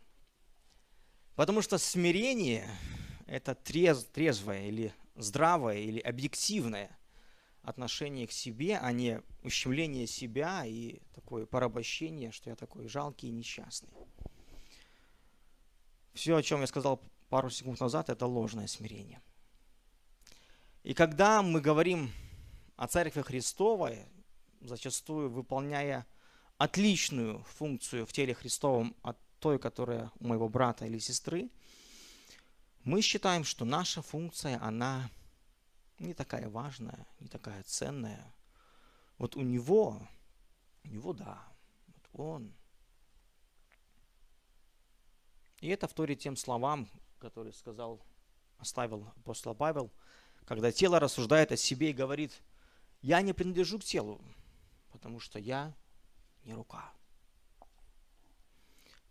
Потому 1.35 1.61
что 1.61 1.77
смирение– 1.77 2.69
это 3.25 3.53
трез, 3.55 4.05
трезвое 4.05 4.67
или 4.67 4.93
здравое 5.17 5.79
или 5.79 5.99
объективное 5.99 6.97
отношение 7.63 8.27
к 8.27 8.31
себе, 8.31 8.77
а 8.77 8.91
не 8.93 9.21
ущемление 9.43 10.07
себя 10.07 10.65
и 10.65 10.99
такое 11.13 11.45
порабощение, 11.45 12.31
что 12.31 12.49
я 12.49 12.55
такой 12.55 12.87
жалкий 12.87 13.29
и 13.29 13.33
несчастный. 13.33 13.91
Все, 16.13 16.35
о 16.35 16.41
чем 16.41 16.61
я 16.61 16.67
сказал 16.67 17.01
пару 17.29 17.49
секунд 17.49 17.79
назад, 17.79 18.09
это 18.09 18.25
ложное 18.25 18.67
смирение. 18.67 19.21
И 20.83 20.93
когда 20.93 21.41
мы 21.41 21.59
говорим 21.59 22.11
о 22.77 22.87
Церкви 22.87 23.21
Христовой, 23.21 24.05
зачастую 24.61 25.29
выполняя 25.29 26.07
отличную 26.57 27.43
функцию 27.43 28.05
в 28.05 28.13
теле 28.13 28.33
Христовом 28.33 28.95
от 29.01 29.17
той, 29.39 29.59
которая 29.59 30.11
у 30.19 30.27
моего 30.27 30.47
брата 30.49 30.85
или 30.85 30.99
сестры, 30.99 31.49
мы 32.87 33.01
считаем, 33.01 33.43
что 33.43 33.65
наша 33.65 34.01
функция, 34.01 34.63
она 34.63 35.09
не 35.99 36.13
такая 36.13 36.47
важная, 36.47 37.05
не 37.19 37.27
такая 37.27 37.61
ценная. 37.63 38.33
Вот 39.17 39.35
у 39.35 39.41
него, 39.41 40.07
у 40.85 40.87
него 40.87 41.11
да, 41.11 41.43
вот 41.87 42.09
он. 42.13 42.53
И 45.59 45.67
это 45.67 45.89
вторит 45.89 46.19
тем 46.19 46.37
словам, 46.37 46.87
которые 47.19 47.51
сказал, 47.51 48.01
оставил 48.57 49.11
апостол 49.17 49.53
Павел, 49.53 49.91
когда 50.45 50.71
тело 50.71 51.01
рассуждает 51.01 51.51
о 51.51 51.57
себе 51.57 51.89
и 51.89 51.93
говорит, 51.93 52.41
я 53.01 53.21
не 53.21 53.33
принадлежу 53.33 53.79
к 53.79 53.83
телу, 53.83 54.21
потому 54.93 55.19
что 55.19 55.39
я 55.39 55.73
не 56.45 56.53
рука. 56.53 56.89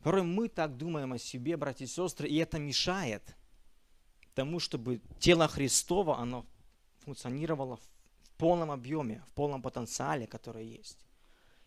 Порой 0.01 0.23
мы 0.23 0.49
так 0.49 0.79
думаем 0.79 1.13
о 1.13 1.19
себе, 1.19 1.59
братья 1.59 1.85
и 1.85 1.89
сестры, 1.89 2.27
и 2.27 2.37
это 2.37 2.59
мешает– 2.59 3.37
тому, 4.37 4.61
чтобы 4.61 5.01
тело 5.19 5.49
Христово, 5.49 6.19
оно 6.19 6.45
функционировало 6.99 7.79
в 7.79 8.31
полном 8.37 8.71
объеме, 8.71 9.25
в 9.29 9.33
полном 9.33 9.63
потенциале, 9.63 10.27
который 10.27 10.67
есть. 10.67 10.99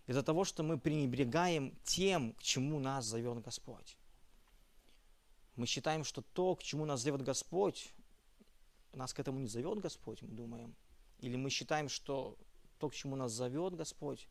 Из-за 0.05 0.21
того, 0.21 0.45
что 0.45 0.61
мы 0.61 0.77
пренебрегаем 0.77 1.75
тем, 1.83 2.33
к 2.33 2.43
чему 2.43 2.79
нас 2.79 3.05
зовет 3.05 3.41
Господь. 3.41 3.97
Мы 5.55 5.65
считаем, 5.65 6.03
что 6.03 6.21
то, 6.21 6.55
к 6.55 6.63
чему 6.63 6.85
нас 6.85 7.01
зовет 7.01 7.23
Господь, 7.23 7.91
нас 8.93 9.13
к 9.13 9.19
этому 9.19 9.39
не 9.39 9.47
зовет 9.47 9.79
Господь, 9.79 10.21
мы 10.21 10.29
думаем. 10.29 10.75
Или 11.21 11.37
мы 11.37 11.49
считаем, 11.49 11.89
что 11.89 12.37
то, 12.77 12.89
к 12.89 12.93
чему 12.93 13.15
нас 13.15 13.31
зовет 13.31 13.75
Господь, 13.75 14.27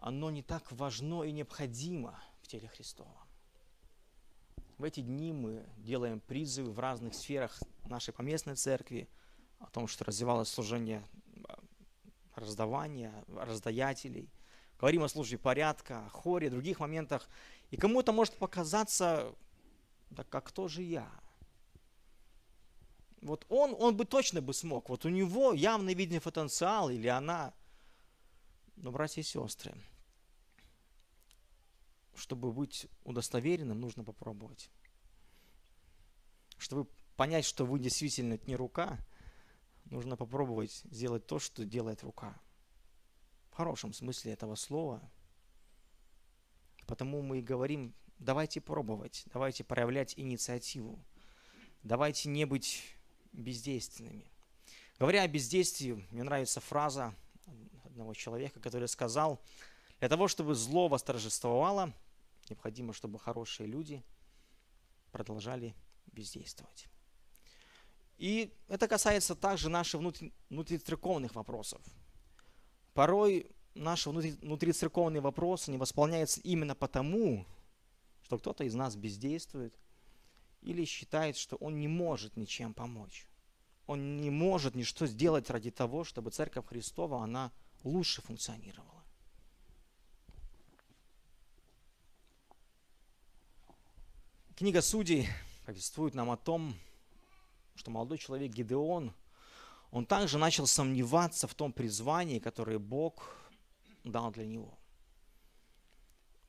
оно 0.00 0.30
не 0.30 0.42
так 0.42 0.72
важно 0.72 1.22
и 1.22 1.30
необходимо 1.32 2.20
в 2.42 2.48
теле 2.48 2.66
Христова. 2.66 3.19
В 4.80 4.84
эти 4.84 5.00
дни 5.00 5.30
мы 5.30 5.62
делаем 5.76 6.20
призывы 6.20 6.72
в 6.72 6.78
разных 6.78 7.12
сферах 7.12 7.60
нашей 7.84 8.14
поместной 8.14 8.54
церкви 8.54 9.10
о 9.58 9.66
том, 9.66 9.86
что 9.86 10.06
развивалось 10.06 10.48
служение 10.48 11.06
раздавания, 12.34 13.12
раздаятелей, 13.28 14.30
говорим 14.78 15.02
о 15.02 15.10
службе 15.10 15.36
порядка, 15.36 16.08
хоре, 16.08 16.48
других 16.48 16.80
моментах. 16.80 17.28
И 17.70 17.76
кому-то 17.76 18.12
может 18.12 18.38
показаться, 18.38 19.34
да 20.08 20.24
как 20.24 20.44
кто 20.44 20.66
же 20.66 20.80
я? 20.82 21.12
Вот 23.20 23.44
он, 23.50 23.76
он 23.78 23.98
бы 23.98 24.06
точно 24.06 24.40
бы 24.40 24.54
смог. 24.54 24.88
Вот 24.88 25.04
у 25.04 25.10
него 25.10 25.52
явно 25.52 25.92
виден 25.92 26.22
потенциал, 26.22 26.88
или 26.88 27.06
она. 27.06 27.52
Но, 28.76 28.90
братья 28.90 29.20
и 29.20 29.24
сестры, 29.24 29.74
чтобы 32.14 32.52
быть 32.52 32.86
удостоверенным, 33.04 33.80
нужно 33.80 34.04
попробовать. 34.04 34.70
Чтобы 36.58 36.88
понять, 37.16 37.44
что 37.44 37.64
вы 37.64 37.78
действительно 37.78 38.38
не 38.46 38.56
рука, 38.56 38.98
нужно 39.86 40.16
попробовать 40.16 40.82
сделать 40.90 41.26
то, 41.26 41.38
что 41.38 41.64
делает 41.64 42.02
рука. 42.02 42.40
В 43.50 43.56
хорошем 43.56 43.92
смысле 43.92 44.32
этого 44.32 44.54
слова. 44.54 45.02
Потому 46.86 47.22
мы 47.22 47.38
и 47.38 47.42
говорим, 47.42 47.94
давайте 48.18 48.60
пробовать, 48.60 49.24
давайте 49.32 49.64
проявлять 49.64 50.14
инициативу. 50.18 50.98
Давайте 51.82 52.28
не 52.28 52.44
быть 52.44 52.82
бездейственными. 53.32 54.30
Говоря 54.98 55.22
о 55.22 55.28
бездействии, 55.28 56.06
мне 56.10 56.22
нравится 56.22 56.60
фраза 56.60 57.14
одного 57.84 58.12
человека, 58.14 58.60
который 58.60 58.88
сказал, 58.88 59.40
для 60.00 60.08
того, 60.08 60.28
чтобы 60.28 60.54
зло 60.54 60.88
восторжествовало, 60.88 61.92
необходимо, 62.48 62.92
чтобы 62.92 63.18
хорошие 63.18 63.66
люди 63.66 64.02
продолжали 65.12 65.74
бездействовать. 66.06 66.86
И 68.16 68.52
это 68.68 68.88
касается 68.88 69.34
также 69.34 69.68
наших 69.68 70.00
внутри, 70.00 70.32
внутрицерковных 70.48 71.34
вопросов. 71.34 71.80
Порой 72.94 73.50
наши 73.74 74.10
внутри, 74.10 74.32
внутрицерковные 74.32 75.20
вопросы 75.20 75.70
не 75.70 75.78
восполняются 75.78 76.40
именно 76.40 76.74
потому, 76.74 77.46
что 78.22 78.38
кто-то 78.38 78.64
из 78.64 78.74
нас 78.74 78.96
бездействует 78.96 79.74
или 80.62 80.84
считает, 80.84 81.36
что 81.36 81.56
он 81.56 81.78
не 81.78 81.88
может 81.88 82.36
ничем 82.36 82.74
помочь. 82.74 83.26
Он 83.86 84.20
не 84.20 84.30
может 84.30 84.74
ничто 84.74 85.06
сделать 85.06 85.50
ради 85.50 85.70
того, 85.70 86.04
чтобы 86.04 86.30
Церковь 86.30 86.66
Христова, 86.66 87.22
она 87.22 87.52
лучше 87.82 88.22
функционировала. 88.22 88.99
Книга 94.60 94.82
Судей 94.82 95.26
повествует 95.64 96.14
нам 96.14 96.30
о 96.30 96.36
том, 96.36 96.76
что 97.76 97.90
молодой 97.90 98.18
человек 98.18 98.52
Гидеон, 98.52 99.14
он 99.90 100.04
также 100.04 100.36
начал 100.36 100.66
сомневаться 100.66 101.48
в 101.48 101.54
том 101.54 101.72
призвании, 101.72 102.40
которое 102.40 102.78
Бог 102.78 103.34
дал 104.04 104.30
для 104.30 104.44
него. 104.44 104.78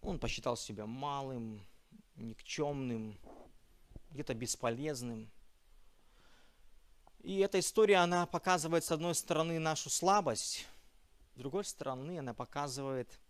Он 0.02 0.20
посчитал 0.20 0.58
себя 0.58 0.86
малым, 0.86 1.66
никчемным, 2.18 3.18
где-то 4.10 4.34
бесполезным. 4.34 5.32
И 7.22 7.38
эта 7.38 7.62
история, 7.62 8.00
она 8.00 8.26
показывает, 8.26 8.84
с 8.84 8.92
одной 8.92 9.16
стороны, 9.16 9.58
нашу 9.58 9.90
слабость, 9.90 10.68
с 11.36 11.38
другой 11.38 11.64
стороны, 11.64 12.20
она 12.20 12.34
показывает 12.34 13.22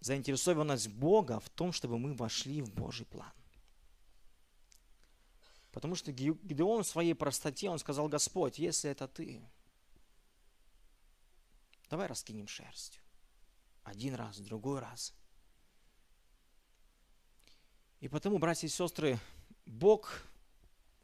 заинтересованность 0.00 0.88
Бога 0.88 1.38
в 1.38 1.48
том, 1.48 1.70
чтобы 1.70 1.96
мы 2.00 2.14
вошли 2.14 2.60
в 2.60 2.74
Божий 2.74 3.06
план. 3.06 3.30
Потому 5.72 5.94
что 5.94 6.12
Гидеон 6.12 6.82
в 6.82 6.86
своей 6.88 7.14
простоте, 7.14 7.68
он 7.68 7.78
сказал, 7.78 8.08
Господь, 8.08 8.58
если 8.58 8.90
это 8.90 9.06
ты, 9.06 9.42
давай 11.90 12.06
раскинем 12.06 12.48
шерстью. 12.48 13.02
Один 13.84 14.14
раз, 14.14 14.38
другой 14.38 14.80
раз. 14.80 15.14
И 18.00 18.08
потому, 18.08 18.38
братья 18.38 18.66
и 18.66 18.70
сестры, 18.70 19.18
Бог, 19.66 20.22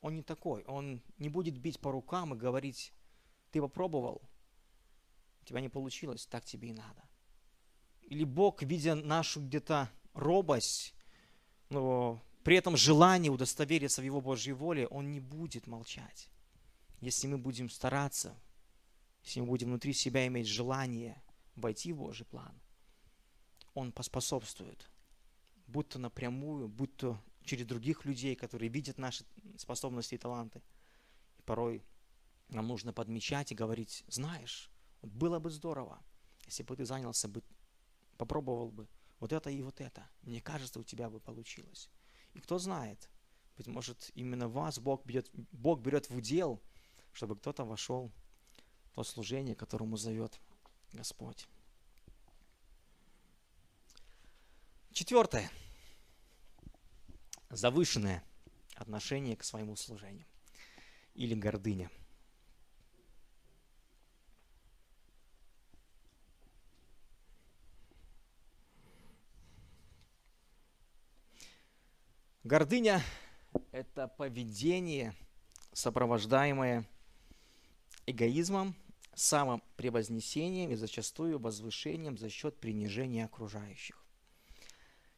Он 0.01 0.15
не 0.15 0.23
такой. 0.23 0.65
Он 0.65 1.03
не 1.19 1.29
будет 1.29 1.59
бить 1.59 1.81
по 1.81 1.91
рукам 1.91 2.35
и 2.35 2.39
говорить, 2.39 2.93
ты 3.51 3.61
попробовал, 3.61 4.23
у 5.43 5.45
тебя 5.45 5.61
не 5.61 5.69
получилось, 5.69 6.27
так 6.27 6.45
тебе 6.45 6.71
и 6.71 6.73
надо. 6.73 7.03
Или 8.03 8.25
Бог, 8.25 8.63
видя 8.63 8.95
нашу 8.95 9.41
где-то 9.41 9.91
робость, 10.13 10.95
но 11.69 12.23
при 12.45 12.57
этом 12.57 12.77
желание 12.77 13.33
удостовериться 13.33 14.03
в 14.03 14.05
Его 14.05 14.21
Божьей 14.21 14.53
воле, 14.53 14.87
Он 14.89 15.11
не 15.11 15.19
будет 15.19 15.67
молчать. 15.67 16.29
Если 17.01 17.27
мы 17.27 17.39
будем 17.39 17.71
стараться, 17.71 18.39
если 19.25 19.41
мы 19.41 19.47
будем 19.47 19.69
внутри 19.69 19.95
себя 19.95 20.27
иметь 20.27 20.47
желание 20.47 21.23
войти 21.57 21.95
в 21.95 21.97
Божий 21.97 22.27
план, 22.27 22.61
Он 23.73 23.93
поспособствует, 23.93 24.91
будь 25.67 25.89
то 25.89 25.99
напрямую, 25.99 26.69
будь 26.69 26.95
то 26.97 27.19
через 27.45 27.65
других 27.65 28.05
людей, 28.05 28.37
которые 28.37 28.69
видят 28.69 28.99
наши 28.99 29.25
способности 29.57 30.15
и 30.15 30.19
таланты. 30.19 30.63
И 31.39 31.43
порой 31.43 31.83
нам 32.51 32.69
нужно 32.69 32.93
подмечать 32.93 33.53
и 33.53 33.55
говорить, 33.55 34.05
знаешь, 34.07 34.71
вот 35.01 35.13
было 35.13 35.39
бы 35.39 35.51
здорово, 35.51 35.99
если 36.45 36.63
бы 36.63 36.77
ты 36.77 36.85
занялся 36.85 37.27
бы, 37.27 37.43
попробовал 38.19 38.71
бы 38.71 38.87
вот 39.19 39.33
это 39.33 39.49
и 39.49 39.63
вот 39.63 39.81
это. 39.81 40.11
Мне 40.21 40.43
кажется, 40.43 40.79
у 40.79 40.85
тебя 40.85 41.09
бы 41.09 41.21
получилось. 41.21 41.89
И 42.35 42.41
кто 42.41 42.59
знает, 42.59 43.09
быть 43.57 43.67
может, 43.67 44.11
именно 44.15 44.49
вас 44.49 44.79
Бог 44.79 45.05
берет, 45.07 45.31
Бог 45.53 45.81
берет 45.81 46.11
в 46.11 46.17
удел, 46.17 46.61
чтобы 47.13 47.37
кто-то 47.37 47.65
вошел 47.65 48.11
в 48.85 48.91
то 48.95 49.05
служение, 49.05 49.55
которому 49.55 49.97
зовет 49.97 50.41
Господь. 50.93 51.47
Четвертое. 54.93 55.51
Завышенное 57.51 58.25
отношение 58.75 59.37
к 59.37 59.45
своему 59.45 59.77
служению. 59.77 60.27
Или 61.15 61.35
гордыня. 61.35 61.91
Гордыня– 72.45 73.03
это 73.73 74.07
поведение, 74.07 75.15
сопровождаемое 75.73 76.87
эгоизмом, 78.05 78.77
самопревознесением 79.15 80.71
и 80.71 80.75
зачастую 80.75 81.39
возвышением 81.39 82.19
за 82.19 82.29
счет 82.29 82.61
принижения 82.61 83.25
окружающих. 83.25 84.05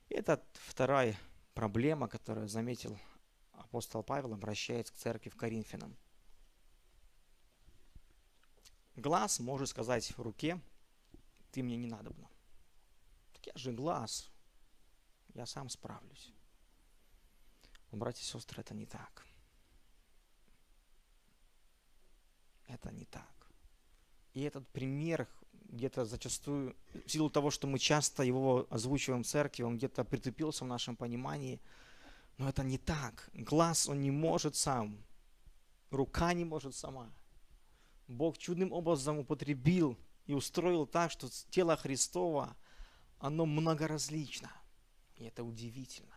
Это 0.09 0.41
вторая 0.53 1.19
проблема, 1.53 2.07
которую 2.07 2.47
заметил 2.47 2.97
апостол 3.55 4.05
Павел, 4.05 4.33
обращаясь 4.33 4.89
к 4.89 4.95
церкви 4.95 5.29
в 5.29 5.35
Коринфянам. 5.35 5.97
Глаз 8.95 9.41
может 9.41 9.69
сказать 9.69 10.17
в 10.17 10.23
руке, 10.23 10.61
ты 11.51 11.65
мне 11.65 11.77
не 11.77 11.89
надобно. 11.89 12.31
Так 13.33 13.47
я 13.49 13.53
же 13.57 13.73
глаз, 13.73 14.31
я 15.35 15.45
сам 15.45 15.69
справлюсь. 15.69 16.36
Но, 17.91 17.99
братья 17.99 18.23
и 18.23 18.25
сестры, 18.25 18.61
это 18.61 18.75
не 18.75 18.87
так. 18.87 19.27
Это 22.69 22.91
не 22.91 23.05
так. 23.05 23.53
И 24.35 24.43
этот 24.43 24.69
пример 24.69 25.29
где-то 25.71 26.05
зачастую, 26.05 26.77
в 27.07 27.11
силу 27.11 27.31
того, 27.31 27.51
что 27.51 27.67
мы 27.67 27.79
часто 27.79 28.23
его 28.23 28.67
озвучиваем 28.71 29.23
в 29.23 29.27
церкви, 29.27 29.63
он 29.63 29.77
где-то 29.77 30.05
притупился 30.05 30.65
в 30.65 30.69
нашем 30.69 30.97
понимании. 30.97 31.61
Но 32.39 32.49
это 32.49 32.63
не 32.63 32.79
так. 32.79 33.31
Глаз, 33.33 33.89
он 33.89 34.01
не 34.01 34.11
может 34.11 34.57
сам. 34.57 35.03
Рука 35.91 36.33
не 36.35 36.45
может 36.45 36.75
сама. 36.75 37.11
Бог 38.09 38.39
чудным 38.39 38.73
образом 38.73 39.19
употребил 39.19 39.99
и 40.27 40.35
устроил 40.35 40.87
так, 40.87 41.11
что 41.11 41.29
тело 41.51 41.77
Христова, 41.77 42.57
оно 43.19 43.47
многоразлично. 43.47 44.51
И 45.17 45.25
это 45.25 45.43
удивительно. 45.45 46.16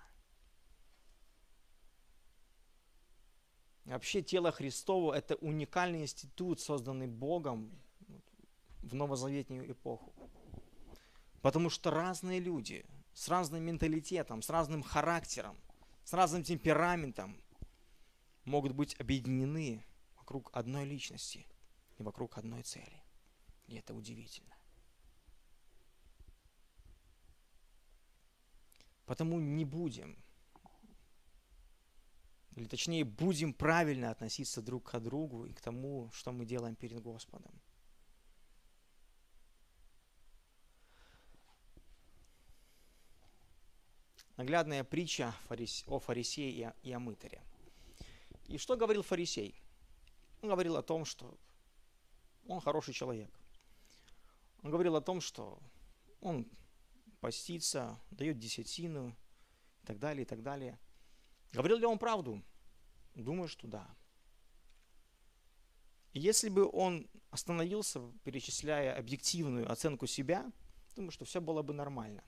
Вообще 3.90 4.22
тело 4.22 4.52
Христово– 4.52 5.14
это 5.16 5.34
уникальный 5.38 6.04
институт, 6.04 6.60
созданный 6.60 7.08
Богом 7.08 7.72
в 8.84 8.94
новозаветнюю 8.94 9.72
эпоху. 9.72 10.14
Потому 11.42 11.72
что 11.72 11.90
разные 11.90 12.40
люди 12.40 12.86
с 13.16 13.28
разным 13.30 13.64
менталитетом, 13.64 14.44
с 14.44 14.50
разным 14.52 14.84
характером, 14.84 15.58
с 16.04 16.14
разным 16.14 16.44
темпераментом 16.44 17.42
могут 18.46 18.74
быть 18.74 18.96
объединены 19.00 19.84
вокруг 20.18 20.52
одной 20.54 20.86
личности 20.86 21.48
и 21.98 22.04
вокруг 22.04 22.38
одной 22.38 22.62
цели. 22.62 23.02
И 23.66 23.76
это 23.76 23.96
удивительно. 23.96 24.56
Потому 29.08 29.40
не 29.40 29.66
будем– 29.66 30.16
или 32.56 32.66
точнее, 32.66 33.04
будем 33.06 33.54
правильно 33.54 34.12
относиться 34.12 34.62
друг 34.62 34.92
к 34.92 35.00
другу 35.00 35.46
и 35.46 35.54
к 35.54 35.62
тому, 35.62 36.10
что 36.12 36.32
мы 36.32 36.46
делаем 36.46 36.76
перед 36.76 37.02
Господом. 37.02 37.52
Наглядная 44.36 44.84
притча 44.84 45.36
о 45.86 46.00
фарисее 46.00 46.74
и 46.82 46.92
о 46.92 47.00
мытаре. 47.00 47.44
И 48.48 48.58
что 48.58 48.78
говорил 48.78 49.04
фарисей? 49.04 49.54
Он 50.42 50.50
говорил 50.50 50.78
о 50.78 50.82
том, 50.82 51.04
что 51.04 51.38
он 52.48 52.62
хороший 52.62 52.94
человек. 52.94 53.30
Он 54.64 54.72
говорил 54.72 54.96
о 54.96 55.02
том, 55.02 55.20
что 55.20 55.60
он 56.22 56.50
постится, 57.20 58.00
дает 58.12 58.40
десятину 58.40 59.16
и 59.84 59.86
так 59.86 60.00
далее, 60.00 60.24
и 60.24 60.26
так 60.26 60.42
далее– 60.42 60.80
Говорил 61.52 61.78
ли 61.78 61.86
он 61.86 61.98
правду? 61.98 62.44
Думаю, 63.16 63.48
что 63.48 63.68
да. 63.68 63.88
И 66.14 66.20
если 66.20 66.50
бы 66.50 66.70
он 66.72 67.10
остановился, 67.30 68.02
перечисляя 68.24 68.98
объективную 68.98 69.72
оценку 69.72 70.08
себя, 70.08 70.52
думаю, 70.96 71.12
что 71.12 71.26
все 71.26 71.42
было 71.42 71.62
бы 71.62 71.74
нормально. 71.74 72.24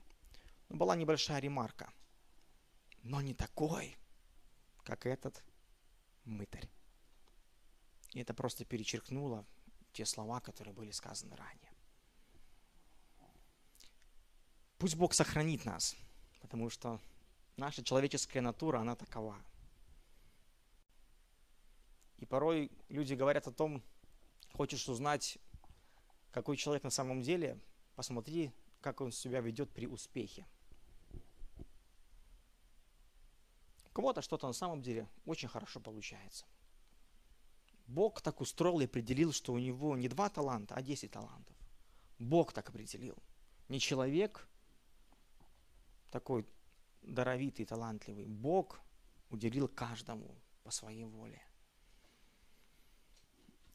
Но 0.70 0.78
была 0.78 0.96
небольшая 0.96 1.40
ремарка. 1.40 1.92
Но 3.04 3.22
не 3.22 3.34
такой, 3.34 3.98
как 4.84 5.06
этот 5.06 5.44
мытарь. 6.24 6.70
И 8.14 8.20
это 8.20 8.34
просто 8.34 8.66
перечеркнуло 8.66 9.46
те 9.94 10.06
слова, 10.06 10.40
которые 10.40 10.74
были 10.74 10.92
сказаны 10.92 11.36
ранее. 11.36 11.74
Пусть 14.78 14.96
Бог 14.96 15.14
сохранит 15.14 15.66
нас, 15.66 15.96
потому 16.40 16.70
что 16.70 17.00
наша 17.62 17.84
человеческая 17.84 18.42
натура, 18.42 18.80
она 18.80 18.96
такова. 18.96 19.38
И 22.18 22.26
порой 22.26 22.72
люди 22.90 23.14
говорят 23.14 23.48
о 23.48 23.52
том, 23.52 23.84
хочешь 24.54 24.90
узнать, 24.90 25.38
какой 26.32 26.58
человек 26.58 26.84
на 26.84 26.90
самом 26.90 27.22
деле, 27.22 27.60
посмотри, 27.96 28.52
как 28.82 29.00
он 29.00 29.12
себя 29.12 29.42
ведет 29.42 29.70
при 29.72 29.86
успехе. 29.86 30.46
У 33.86 33.94
кого-то 33.94 34.22
что-то 34.22 34.48
на 34.48 34.54
самом 34.54 34.82
деле 34.82 35.08
очень 35.26 35.48
хорошо 35.48 35.80
получается. 35.80 36.46
Бог 37.86 38.22
так 38.22 38.42
устроил 38.42 38.80
и 38.80 38.86
определил, 38.86 39.34
что 39.34 39.54
у 39.54 39.60
него 39.60 39.96
не 39.98 40.08
два 40.08 40.30
таланта, 40.30 40.76
а 40.76 40.82
десять 40.82 41.12
талантов. 41.12 41.56
Бог 42.18 42.54
так 42.54 42.70
определил. 42.70 43.18
Не 43.68 43.80
человек 43.80 44.48
такой 46.10 46.48
даровитый, 47.02 47.66
талантливый. 47.66 48.26
Бог 48.26 48.82
уделил 49.30 49.68
каждому 49.68 50.36
по 50.64 50.72
своей 50.72 51.06
воле. 51.06 51.42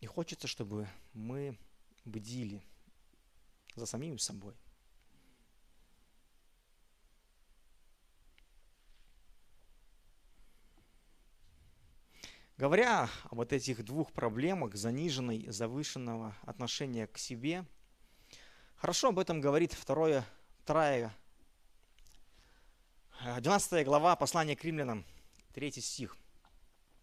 И 0.00 0.06
хочется, 0.06 0.46
чтобы 0.46 0.88
мы 1.12 1.58
бдили 2.04 2.62
за 3.74 3.86
самим 3.86 4.18
собой. 4.18 4.54
Говоря 12.56 13.10
о 13.24 13.34
вот 13.34 13.52
этих 13.52 13.84
двух 13.84 14.12
проблемах, 14.12 14.76
заниженной 14.76 15.46
завышенного 15.48 16.34
отношения 16.40 17.06
к 17.06 17.18
себе, 17.18 17.66
хорошо 18.76 19.08
об 19.08 19.18
этом 19.18 19.42
говорит 19.42 19.74
второе, 19.74 20.24
вторая, 20.62 21.14
12 23.26 23.84
глава 23.84 24.14
послания 24.14 24.54
к 24.54 24.62
римлянам, 24.62 25.04
3 25.54 25.72
стих. 25.72 26.16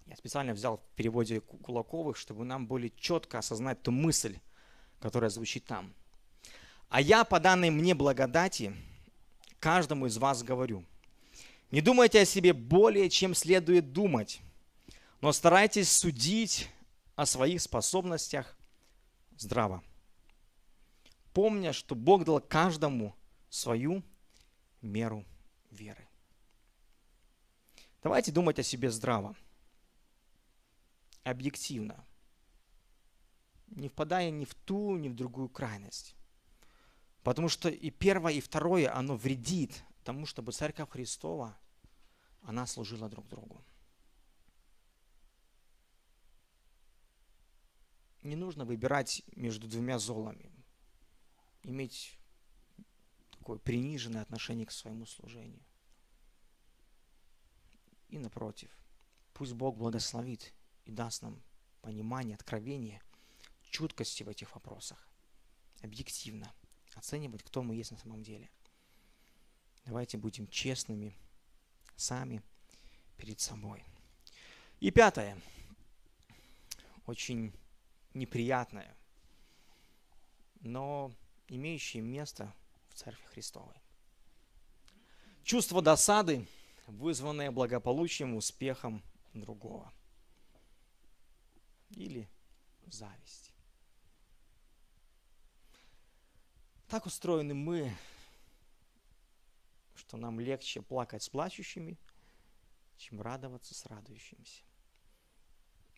Я 0.06 0.16
специально 0.16 0.54
взял 0.54 0.78
в 0.78 0.96
переводе 0.96 1.42
Кулаковых, 1.42 2.16
чтобы 2.16 2.46
нам 2.46 2.66
более 2.66 2.92
четко 2.92 3.40
осознать 3.40 3.82
ту 3.82 3.92
мысль, 3.92 4.40
которая 5.02 5.30
звучит 5.30 5.66
там. 5.66 5.94
А 6.88 7.02
я 7.02 7.26
по 7.26 7.42
данной 7.42 7.72
мне 7.72 7.94
благодати 7.94 8.74
каждому 9.60 10.06
из 10.06 10.18
вас 10.18 10.44
говорю, 10.44 10.86
не 11.72 11.82
думайте 11.82 12.22
о 12.22 12.26
себе 12.26 12.54
более, 12.54 13.10
чем 13.10 13.36
следует 13.36 13.92
думать, 13.92 14.40
но 15.20 15.34
старайтесь 15.34 15.92
судить 15.92 16.70
о 17.16 17.26
своих 17.26 17.62
способностях 17.62 18.58
здраво. 19.38 19.84
Помня, 21.34 21.74
что 21.74 21.96
Бог 21.96 22.24
дал 22.24 22.40
каждому 22.40 23.14
свою 23.50 24.04
меру 24.82 25.26
веры. 25.70 26.08
Давайте 28.04 28.32
думать 28.32 28.60
о 28.60 28.63
себе 28.63 28.92
здраво, 28.92 29.36
объективно, 31.24 32.06
не 33.68 33.88
впадая 33.88 34.30
ни 34.30 34.46
в 34.46 34.54
ту, 34.54 34.98
ни 34.98 35.08
в 35.08 35.16
другую 35.16 35.50
крайность. 35.50 36.16
Потому 37.24 37.48
что 37.48 37.70
и 37.70 37.89
первое, 37.89 38.34
и 38.34 38.42
второе, 38.42 38.94
оно 38.94 39.16
вредит 39.16 39.84
тому, 40.04 40.26
чтобы 40.26 40.52
Церковь 40.52 40.89
Христова, 40.89 41.58
она 42.42 42.68
служила 42.68 43.08
друг 43.08 43.28
другу. 43.30 43.63
не 48.24 48.36
нужно 48.36 48.66
выбирать 48.66 49.22
между 49.36 49.68
двумя 49.68 50.00
золами, 50.00 50.52
иметь 51.63 52.18
такое 53.32 53.58
приниженное 53.60 54.22
отношение 54.22 54.66
к 54.66 54.72
своему 54.72 55.06
служению. 55.06 55.62
И 58.13 58.19
напротив, 58.19 58.69
пусть 59.34 59.54
Бог 59.54 59.76
благословит 59.76 60.54
и 60.86 60.91
даст 60.91 61.23
нам 61.23 61.41
понимание, 61.82 62.36
откровение, 62.36 63.02
чуткости 63.71 64.21
в 64.21 64.30
этих 64.30 64.54
вопросах. 64.54 65.10
Объективно 65.82 66.54
оценивать, 66.93 67.41
кто 67.41 67.63
мы 67.63 67.73
есть 67.73 67.89
на 67.89 67.97
самом 67.97 68.21
деле. 68.21 68.52
Давайте 69.86 70.19
будем 70.19 70.47
честными 70.47 71.17
сами 71.95 72.43
перед 73.17 73.39
собой. 73.39 73.84
И 74.80 74.91
пятое. 74.91 75.41
Очень 77.08 77.52
неприятное, 78.13 78.95
но 80.60 81.12
имеющее 81.47 82.04
место 82.04 82.54
в 82.89 82.93
Церкви 82.93 83.26
Христовой. 83.26 83.82
Чувство 85.43 85.82
досады, 85.82 86.47
вызванное 86.88 87.52
благополучием, 87.52 88.36
успехом 88.36 89.04
другого. 89.34 89.91
Или 91.89 92.30
зависть. 92.86 93.52
Так 96.88 97.06
устроены 97.06 97.54
мы, 97.54 97.96
что 99.96 100.17
нам 100.17 100.39
легче 100.39 100.82
плакать 100.82 101.24
с 101.24 101.30
плачущими, 101.30 101.98
чем 102.98 103.22
радоваться 103.22 103.74
с 103.74 103.86
радующимися. 103.86 104.63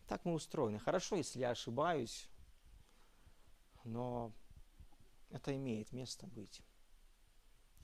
Так 0.06 0.24
мы 0.24 0.34
устроены. 0.34 0.78
Хорошо, 0.78 1.16
если 1.16 1.40
я 1.40 1.50
ошибаюсь, 1.50 2.28
но 3.84 4.32
это 5.30 5.54
имеет 5.54 5.92
место 5.92 6.26
быть. 6.26 6.62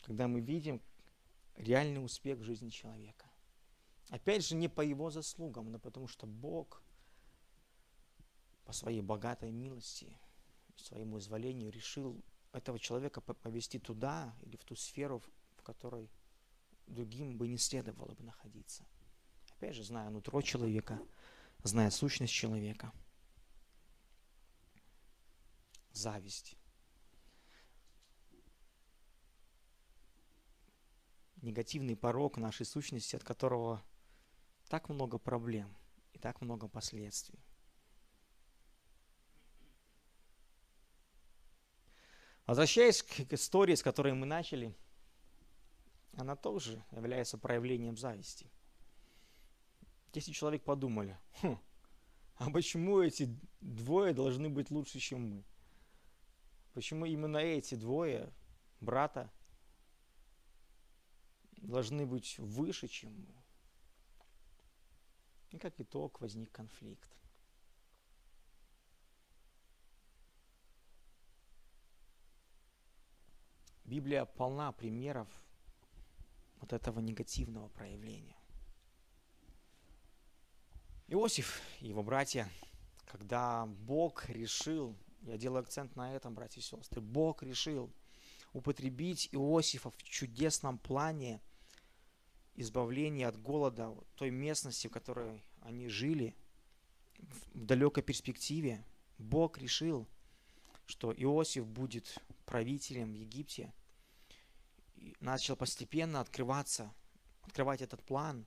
Когда 0.03 0.29
мы 0.29 0.41
видим 0.41 0.81
реальный 1.57 2.05
успех 2.05 2.39
в 2.39 2.45
жизни 2.45 2.71
человека. 2.71 3.31
Опять 4.09 4.45
же, 4.47 4.55
не 4.55 4.69
по 4.69 4.81
его 4.81 5.11
заслугам, 5.11 5.71
но 5.71 5.79
потому 5.79 6.07
что 6.09 6.27
Бог 6.27 6.83
по 8.65 8.73
своей 8.73 9.01
богатой 9.01 9.51
милости, 9.51 10.19
своему 10.77 11.19
изволению 11.19 11.71
решил 11.71 12.23
этого 12.53 12.79
человека 12.79 13.21
повести 13.21 13.79
туда 13.79 14.35
или 14.43 14.57
в 14.57 14.65
ту 14.65 14.77
сферу, 14.77 15.23
в 15.57 15.63
которой 15.63 16.11
другим 16.87 17.39
бы 17.39 17.49
не 17.49 17.59
следовало 17.59 18.15
бы 18.15 18.25
находиться. 18.25 18.85
Опять 19.57 19.77
же, 19.77 19.85
зная 19.85 20.11
нутро 20.11 20.43
человека, 20.43 21.01
зная 21.63 21.91
сущность 21.91 22.33
человека. 22.33 22.93
Зависть. 25.93 26.57
Негативный 31.43 31.97
порог 31.97 32.39
нашей 32.39 32.65
сущности, 32.65 33.17
от 33.17 33.25
которого 33.25 33.83
так 34.69 34.89
много 34.89 35.19
проблем 35.19 35.77
и 36.13 36.19
так 36.19 36.41
много 36.41 36.69
последствий. 36.69 37.39
Возвращаясь 42.47 43.03
к 43.03 43.33
истории, 43.33 43.75
с 43.75 43.83
которой 43.83 44.15
мы 44.15 44.25
начали, 44.25 44.75
она 46.15 46.37
тоже 46.37 46.83
является 46.91 47.37
проявлением 47.37 47.97
зависти– 47.97 48.51
10 50.13 50.35
человек 50.35 50.63
подумали, 50.63 51.19
хм, 51.41 51.59
а 52.37 52.51
почему 52.51 53.01
эти 53.01 53.35
двое 53.61 54.13
должны 54.13 54.51
быть 54.51 54.71
лучше, 54.71 54.99
чем 54.99 55.31
мы? 55.31 55.45
Почему 56.75 57.07
именно 57.07 57.39
эти 57.39 57.75
двое, 57.75 58.31
брата, 58.81 59.31
должны 61.63 62.07
быть 62.07 62.39
выше, 62.39 62.89
чем 62.89 63.13
мы? 63.21 63.35
И 65.51 65.59
как 65.59 65.81
итог 65.81 66.21
возник 66.21 66.51
конфликт. 66.51 67.11
Библия 73.85 74.25
полна 74.25 74.73
примеров 74.73 75.29
вот 76.61 76.73
этого 76.73 77.01
негативного 77.01 77.69
проявления. 77.69 78.37
Иосиф 81.09 81.61
и 81.81 81.89
его 81.89 82.03
братья, 82.03 82.49
когда 83.05 83.67
Бог 83.67 84.31
решил, 84.31 84.97
я 85.21 85.37
делаю 85.37 85.61
акцент 85.61 85.95
на 85.95 86.15
этом, 86.15 86.35
братья 86.35 86.61
и 86.61 86.65
сестры, 86.65 87.03
Бог 87.03 87.43
решил 87.43 87.93
употребить 88.55 89.29
Иосифа 89.33 89.91
в 89.91 90.03
чудесном 90.03 90.79
плане 90.79 91.43
избавления 92.55 93.29
от 93.29 93.41
голода 93.41 93.95
той 94.15 94.31
местности, 94.31 94.89
в 94.89 94.91
которой 94.91 95.43
они 95.61 95.89
жили, 95.89 96.37
в 97.19 97.65
далекой 97.65 98.03
перспективе, 98.03 98.85
Бог 99.19 99.59
решил, 99.59 100.09
что 100.87 101.13
Иосиф 101.13 101.67
будет 101.67 102.19
правителем 102.45 103.13
в 103.13 103.17
Египте, 103.17 103.73
и 104.97 105.15
начал 105.21 105.57
постепенно 105.57 106.21
открываться, 106.21 106.93
открывать 107.43 107.83
этот 107.83 108.03
план. 108.03 108.47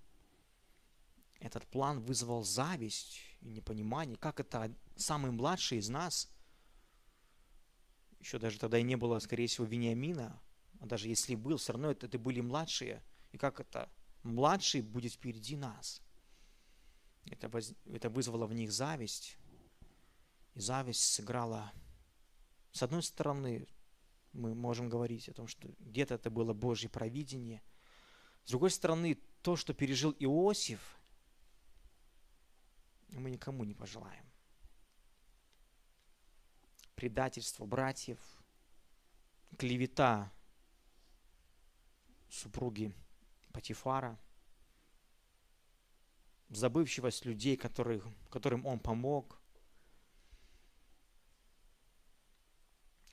Этот 1.39 1.65
план 1.67 2.01
вызвал 2.01 2.43
зависть 2.43 3.19
и 3.41 3.49
непонимание, 3.49 4.17
как 4.17 4.39
это 4.39 4.73
самый 4.95 5.31
младший 5.31 5.79
из 5.79 5.89
нас, 5.89 6.29
еще 8.19 8.39
даже 8.39 8.57
тогда 8.57 8.79
и 8.79 8.83
не 8.83 8.95
было, 8.95 9.19
скорее 9.19 9.47
всего, 9.47 9.65
Вениамина, 9.65 10.41
а 10.79 10.85
даже 10.85 11.07
если 11.07 11.35
был, 11.35 11.57
все 11.57 11.73
равно 11.73 11.91
это, 11.91 12.07
это 12.07 12.17
были 12.17 12.41
младшие, 12.41 13.03
и 13.35 13.37
как 13.37 13.59
это 13.59 13.89
младший 14.23 14.81
будет 14.81 15.11
впереди 15.11 15.57
нас. 15.57 16.01
Это, 17.25 17.49
воз, 17.49 17.73
это 17.85 18.09
вызвало 18.09 18.47
в 18.47 18.53
них 18.53 18.71
зависть, 18.71 19.37
и 20.53 20.61
зависть 20.61 21.01
сыграла, 21.01 21.73
с 22.71 22.81
одной 22.81 23.03
стороны, 23.03 23.67
мы 24.31 24.55
можем 24.55 24.87
говорить 24.87 25.27
о 25.27 25.33
том, 25.33 25.47
что 25.47 25.67
где-то 25.79 26.13
это 26.13 26.29
было 26.29 26.53
Божье 26.53 26.89
провидение. 26.89 27.61
С 28.45 28.51
другой 28.51 28.71
стороны, 28.71 29.19
то, 29.41 29.57
что 29.57 29.73
пережил 29.73 30.15
Иосиф, 30.17 30.97
мы 33.09 33.29
никому 33.29 33.65
не 33.65 33.73
пожелаем. 33.73 34.25
Предательство 36.95 37.65
братьев, 37.65 38.19
клевета 39.57 40.31
супруги 42.29 42.95
Патифара, 43.55 44.19
забывчивость 46.49 47.25
людей, 47.25 47.57
которых, 47.57 48.05
которым 48.29 48.65
он 48.65 48.79
помог– 48.79 49.41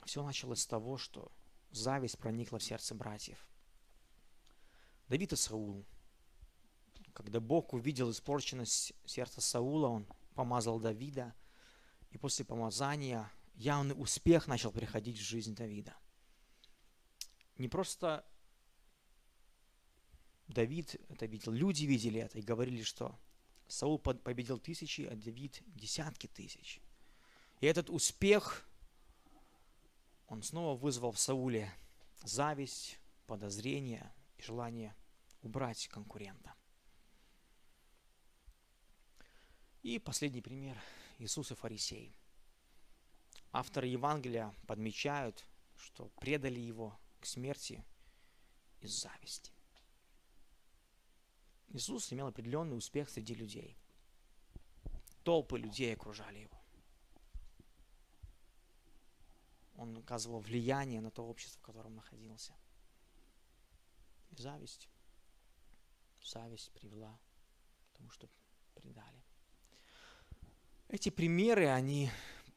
Все 0.05 0.23
началось 0.23 0.61
с 0.61 0.67
того, 0.67 0.99
что 0.99 1.33
зависть 1.71 2.19
проникла 2.19 2.59
в 2.59 2.63
сердце 2.63 2.95
братьев. 2.95 3.49
Давид 5.09 5.33
и 5.33 5.37
Саул. 5.37 5.87
Когда 7.13 7.41
Бог 7.41 7.73
увидел 7.73 8.11
испорченность 8.11 8.93
сердца 9.05 9.41
Саула, 9.41 9.89
он 9.89 10.07
помазал 10.35 10.81
Давида, 10.81 11.35
и 12.11 12.19
после 12.19 12.45
помазания 12.45 13.31
явный 13.55 13.95
успех 13.97 14.47
начал 14.47 14.73
приходить 14.73 15.19
в 15.19 15.23
жизнь 15.23 15.55
Давида. 15.55 15.95
Не 17.59 17.69
просто 17.69 18.25
Давид 20.53 20.97
это 21.09 21.27
видел, 21.27 21.53
люди 21.53 21.85
видели 21.85 22.21
это 22.21 22.39
и 22.39 22.43
говорили, 22.43 22.83
что 22.83 23.19
Саул 23.69 23.99
победил 23.99 24.59
тысячи, 24.59 25.03
а 25.03 25.17
Давид 25.17 25.63
десятки 25.67 26.27
тысяч. 26.27 26.81
И 27.61 27.67
этот 27.67 27.91
успех 27.91 28.69
он 30.29 30.43
снова 30.43 30.79
вызвал 30.79 31.13
в 31.13 31.19
Сауле 31.19 31.73
зависть, 32.25 32.99
подозрение 33.27 34.13
и 34.37 34.43
желание 34.43 34.95
убрать 35.43 35.89
конкурента. 35.89 36.55
И 39.83 39.99
последний 39.99 40.43
пример– 40.43 40.81
Иисус 41.19 41.51
и 41.51 41.55
фарисей. 41.55 42.17
Авторы 43.53 43.87
Евангелия 43.87 44.55
подмечают, 44.67 45.45
что 45.77 46.09
предали 46.21 46.59
его 46.59 46.99
к 47.21 47.27
смерти 47.27 47.85
из 48.81 48.91
зависти. 48.91 49.52
Иисус 51.73 52.13
имел 52.13 52.29
определенный 52.29 52.77
успех 52.77 53.11
среди 53.11 53.35
людей. 53.35 53.77
Толпы 55.25 55.59
людей 55.59 55.95
окружали 55.95 56.39
его. 56.39 56.63
он 59.83 59.99
оказывал 59.99 60.41
влияние 60.41 61.01
на 61.01 61.11
то 61.11 61.23
общество, 61.23 61.59
в 61.61 61.67
котором 61.67 61.97
находился. 61.97 62.55
И 64.31 64.37
зависть, 64.37 64.89
зависть 66.23 66.71
привела 66.73 67.19
к 67.89 67.99
тому, 67.99 68.11
что 68.11 68.29
предали. 68.75 69.23
Эти 70.89 71.11
примеры, 71.11 71.69
они 71.69 72.11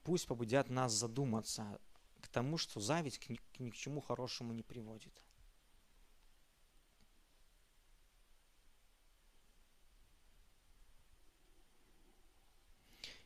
пусть 0.04 0.28
побудят 0.28 0.70
нас 0.70 0.94
задуматься 0.94 1.80
к 2.22 2.28
тому, 2.28 2.58
что 2.58 2.80
зависть 2.80 3.20
к 3.20 3.30
ни, 3.30 3.36
к 3.36 3.60
ни 3.60 3.72
к 3.72 3.76
чему 3.76 4.02
хорошему 4.02 4.54
не 4.54 4.64
приводит. 4.64 5.25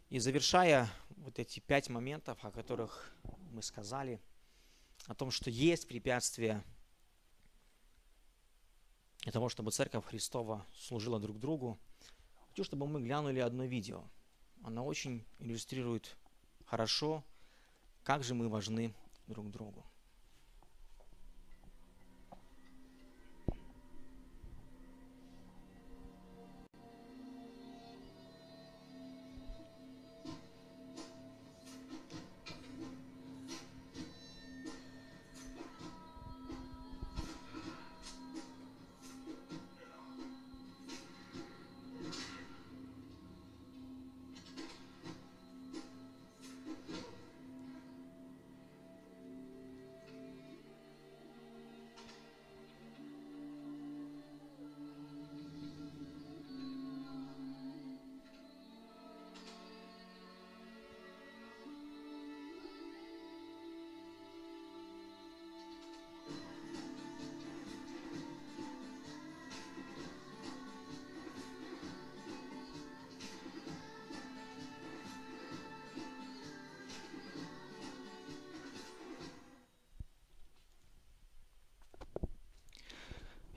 И 0.10 0.18
завершая 0.18 0.90
вот 1.18 1.38
эти 1.38 1.60
пять 1.60 1.88
моментов, 1.90 2.44
о 2.44 2.52
которых 2.52 3.14
мы 3.52 3.62
сказали, 3.62 4.20
о 5.06 5.14
том, 5.14 5.30
что 5.30 5.52
есть 5.52 5.88
препятствия 5.88 6.64
для 9.22 9.32
того, 9.32 9.50
чтобы 9.50 9.72
Церковь 9.72 10.06
Христова 10.06 10.66
служила 10.76 11.20
друг 11.20 11.40
другу, 11.40 11.78
хочу, 12.50 12.64
чтобы 12.64 12.88
мы 12.88 13.02
глянули 13.02 13.40
одно 13.40 13.66
видео. 13.66 14.04
Оно 14.64 14.86
очень 14.86 15.26
иллюстрирует 15.38 16.18
хорошо, 16.66 17.24
как 18.04 18.24
же 18.24 18.34
мы 18.34 18.50
важны 18.50 18.96
друг 19.28 19.52
другу. 19.52 19.86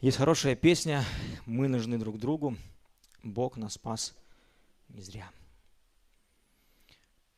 Есть 0.02 0.16
хорошая 0.16 0.56
песня 0.56 1.04
«Мы 1.46 1.68
нужны 1.68 1.96
друг 1.96 2.18
другу», 2.18 2.56
Бог 3.22 3.56
нас 3.56 3.74
спас 3.74 4.16
не 4.88 5.00
зря. 5.00 5.30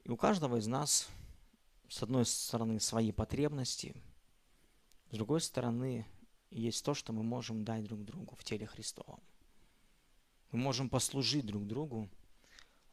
И 0.04 0.08
у 0.08 0.16
каждого 0.16 0.56
из 0.56 0.66
нас, 0.66 1.10
с 1.90 2.02
одной 2.02 2.24
стороны, 2.24 2.80
свои 2.80 3.12
потребности, 3.12 3.94
с 5.10 5.14
другой 5.14 5.42
стороны, 5.42 6.06
есть 6.48 6.82
то, 6.82 6.94
что 6.94 7.12
мы 7.12 7.22
можем 7.22 7.66
дать 7.66 7.84
друг 7.84 8.02
другу 8.02 8.34
в 8.34 8.42
теле 8.44 8.66
Христовом. 8.66 9.20
Мы 10.50 10.58
можем 10.58 10.88
послужить 10.88 11.44
друг 11.44 11.66
другу, 11.66 12.08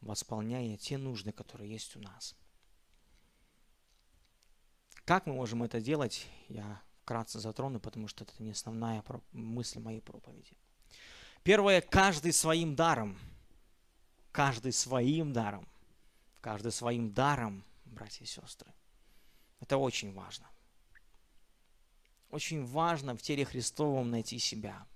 восполняя 0.02 0.76
те 0.76 0.98
нужды, 0.98 1.32
которые 1.32 1.72
есть 1.72 1.96
у 1.96 2.00
нас. 2.00 2.36
Как 5.06 5.24
мы 5.24 5.32
можем 5.32 5.62
это 5.62 5.80
делать, 5.80 6.26
я 6.50 6.82
вкратце 7.12 7.40
затрону, 7.40 7.78
потому 7.78 8.08
что 8.08 8.24
это 8.24 8.42
не 8.42 8.52
основная 8.52 9.04
мысль 9.32 9.80
моей 9.80 10.00
проповеди. 10.00 10.56
Первое, 11.42 11.82
каждый 11.82 12.32
своим 12.32 12.74
даром. 12.74 13.18
Каждый 14.32 14.72
своим 14.72 15.32
даром. 15.34 15.68
Каждый 16.40 16.72
своим 16.72 17.12
даром, 17.12 17.64
братья 17.84 18.24
и 18.24 18.26
сестры. 18.26 18.72
Это 19.60 19.76
очень 19.76 20.14
важно. 20.14 20.48
Очень 22.30 22.64
важно 22.64 23.14
в 23.14 23.20
теле 23.20 23.44
Христовом 23.44 24.10
найти 24.10 24.38
себя. 24.38 24.86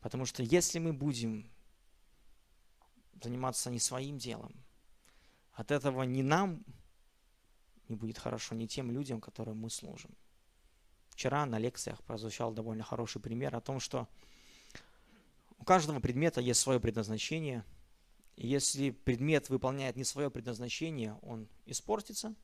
Потому 0.00 0.26
что 0.26 0.42
если 0.42 0.78
мы 0.78 0.92
будем 0.92 1.50
заниматься 3.22 3.70
не 3.70 3.80
своим 3.80 4.18
делом, 4.18 4.52
от 5.54 5.70
этого 5.70 6.02
ни 6.02 6.20
нам 6.20 6.62
не 7.88 7.96
будет 7.96 8.18
хорошо, 8.18 8.54
ни 8.54 8.66
тем 8.66 8.90
людям, 8.90 9.22
которым 9.22 9.56
мы 9.56 9.70
служим. 9.70 10.14
Вчера 11.16 11.46
на 11.46 11.58
лекциях 11.58 12.02
прозвучал 12.02 12.52
довольно 12.52 12.84
хороший 12.84 13.22
пример 13.22 13.56
о 13.56 13.62
том, 13.62 13.80
что 13.80 14.06
у 15.58 15.64
каждого 15.64 15.98
предмета 15.98 16.42
есть 16.42 16.60
свое 16.60 16.78
предназначение. 16.78 17.64
И 18.36 18.46
если 18.46 18.90
предмет 18.90 19.48
выполняет 19.48 19.96
не 19.96 20.04
свое 20.04 20.30
предназначение, 20.30 21.18
он 21.22 21.48
испортится. 21.64 22.34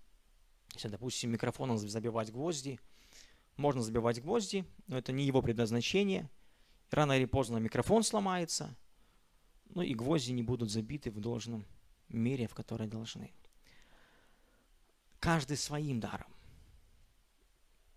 Если, 0.72 0.88
допустим, 0.88 1.32
микрофоном 1.32 1.76
забивать 1.76 2.32
гвозди, 2.32 2.80
можно 3.58 3.82
забивать 3.82 4.22
гвозди, 4.22 4.64
но 4.86 4.96
это 4.96 5.12
не 5.12 5.26
его 5.26 5.42
предназначение. 5.42 6.30
Рано 6.90 7.12
или 7.12 7.26
поздно 7.26 7.58
микрофон 7.58 8.02
сломается, 8.02 8.74
ну 9.66 9.82
и 9.82 9.92
гвозди 9.92 10.32
не 10.32 10.42
будут 10.42 10.70
забиты 10.70 11.10
в 11.10 11.20
должном 11.20 11.66
мере, 12.08 12.48
в 12.48 12.54
которой 12.54 12.88
должны. 12.88 13.32
Каждый 15.20 15.58
своим 15.58 16.00
даром. 16.00 16.32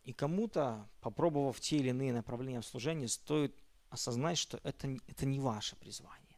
И 0.05 0.13
кому-то, 0.13 0.87
попробовав 1.01 1.59
те 1.59 1.77
или 1.77 1.89
иные 1.89 2.13
направления 2.13 2.61
в 2.61 2.65
служении, 2.65 3.07
стоит 3.07 3.55
осознать, 3.89 4.37
что 4.37 4.59
это, 4.63 4.87
это 5.07 5.25
не 5.25 5.39
ваше 5.39 5.75
призвание. 5.75 6.37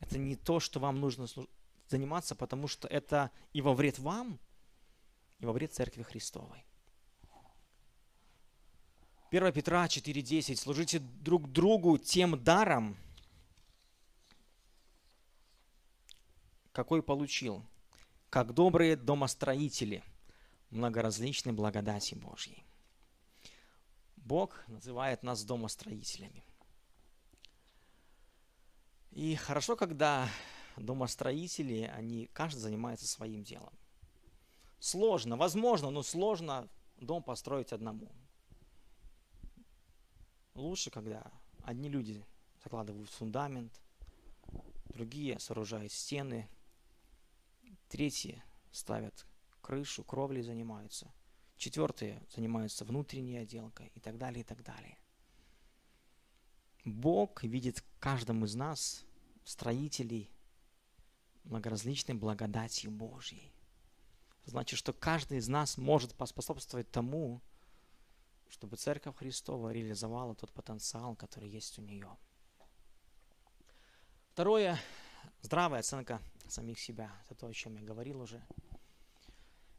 Это 0.00 0.18
не 0.18 0.36
то, 0.36 0.60
что 0.60 0.78
вам 0.78 1.00
нужно 1.00 1.26
заниматься, 1.88 2.34
потому 2.34 2.68
что 2.68 2.86
это 2.88 3.30
и 3.54 3.62
во 3.62 3.72
вред 3.74 3.98
вам, 3.98 4.38
и 5.38 5.46
во 5.46 5.52
вред 5.52 5.72
Церкви 5.72 6.02
Христовой. 6.02 6.66
1 9.30 9.52
Петра 9.52 9.86
4.10. 9.86 10.56
Служите 10.56 10.98
друг 10.98 11.50
другу 11.50 11.96
тем 11.96 12.42
даром, 12.44 12.98
какой 16.72 17.02
получил, 17.02 17.64
как 18.28 18.52
добрые 18.52 18.96
домостроители 18.96 20.04
многоразличной 20.68 21.54
благодати 21.54 22.14
Божьей. 22.14 22.62
Бог 24.32 24.66
называет 24.66 25.22
нас 25.22 25.44
домостроителями. 25.44 26.42
И 29.10 29.34
хорошо, 29.34 29.76
когда 29.76 30.26
домостроители, 30.78 31.82
они, 31.94 32.30
каждый 32.32 32.60
занимается 32.60 33.06
своим 33.06 33.44
делом. 33.44 33.74
Сложно, 34.78 35.36
возможно, 35.36 35.90
но 35.90 36.02
сложно 36.02 36.66
дом 36.96 37.22
построить 37.22 37.74
одному. 37.74 38.10
Лучше, 40.54 40.90
когда 40.90 41.30
одни 41.62 41.90
люди 41.90 42.24
закладывают 42.64 43.10
фундамент, 43.10 43.82
другие 44.86 45.38
сооружают 45.40 45.92
стены, 45.92 46.48
третьи 47.90 48.42
ставят 48.70 49.26
крышу, 49.60 50.02
кровли 50.04 50.40
занимаются, 50.40 51.12
четвертые 51.62 52.20
занимаются 52.28 52.84
внутренней 52.84 53.36
отделкой 53.36 53.92
и 53.94 54.00
так 54.00 54.18
далее, 54.18 54.40
и 54.40 54.44
так 54.44 54.64
далее. 54.64 54.98
Бог 56.84 57.44
видит 57.44 57.84
каждому 58.00 58.46
из 58.46 58.56
нас 58.56 59.04
строителей 59.44 60.28
многоразличной 61.44 62.16
благодати 62.16 62.88
Божьей. 62.88 63.52
Значит, 64.44 64.76
что 64.76 64.92
каждый 64.92 65.38
из 65.38 65.46
нас 65.46 65.78
может 65.78 66.16
поспособствовать 66.16 66.90
тому, 66.90 67.40
чтобы 68.48 68.76
Церковь 68.76 69.16
Христова 69.16 69.72
реализовала 69.72 70.34
тот 70.34 70.52
потенциал, 70.52 71.14
который 71.14 71.48
есть 71.48 71.78
у 71.78 71.82
нее. 71.82 72.10
Второе, 74.32 74.80
здравая 75.42 75.78
оценка 75.78 76.20
самих 76.48 76.80
себя. 76.80 77.12
Это 77.24 77.36
то, 77.36 77.46
о 77.46 77.52
чем 77.52 77.76
я 77.76 77.82
говорил 77.82 78.20
уже. 78.20 78.44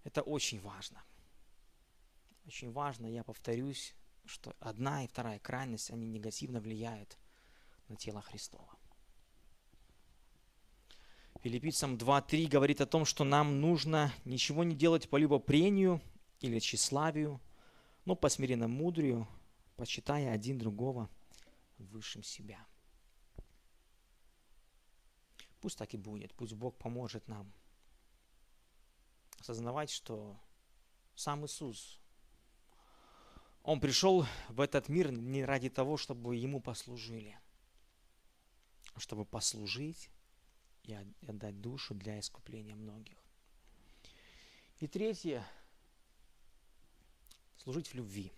Это 0.05 0.21
очень 0.21 0.61
важно. 0.61 1.03
Очень 2.45 2.71
важно, 2.71 3.05
я 3.05 3.23
повторюсь, 3.23 3.95
что 4.25 4.55
одна 4.59 5.03
и 5.03 5.07
вторая 5.07 5.39
крайность, 5.39 5.91
они 5.91 6.07
негативно 6.07 6.59
влияют 6.59 7.17
на 7.87 7.95
тело 7.95 8.21
Христова. 8.21 8.77
Филиппийцам 11.41 11.95
2.3 11.95 12.47
говорит 12.47 12.79
о 12.79 12.85
том, 12.85 13.05
что 13.05 13.23
нам 13.23 13.59
нужно 13.59 14.13
ничего 14.23 14.63
не 14.63 14.75
делать 14.75 15.09
по 15.09 15.17
любопрению 15.17 16.01
или 16.39 16.59
тщеславию, 16.59 17.41
но 18.05 18.15
по 18.15 18.29
смиренному 18.29 18.73
мудрию, 18.73 19.27
почитая 19.75 20.31
один 20.31 20.57
другого 20.57 21.09
высшим 21.77 22.23
себя. 22.23 22.65
Пусть 25.59 25.77
так 25.77 25.93
и 25.93 25.97
будет, 25.97 26.33
пусть 26.33 26.53
Бог 26.53 26.77
поможет 26.77 27.27
нам 27.27 27.51
осознавать, 29.39 29.89
что 29.89 30.37
сам 31.15 31.45
Иисус, 31.45 32.02
Он 33.63 33.79
пришел 33.79 34.25
в 34.49 34.59
этот 34.59 34.89
мир 34.89 35.11
не 35.11 35.45
ради 35.45 35.69
того, 35.69 35.95
чтобы 35.95 36.35
Ему 36.35 36.59
послужили, 36.59 37.39
а 38.93 38.99
чтобы 38.99 39.23
послужить 39.23 40.09
и 40.83 40.93
отдать 40.93 41.61
душу 41.61 41.95
для 41.95 42.19
искупления 42.19 42.75
многих. 42.75 43.17
И 44.79 44.87
третье, 44.87 45.47
служить 47.55 47.87
в 47.87 47.93
любви. 47.93 48.33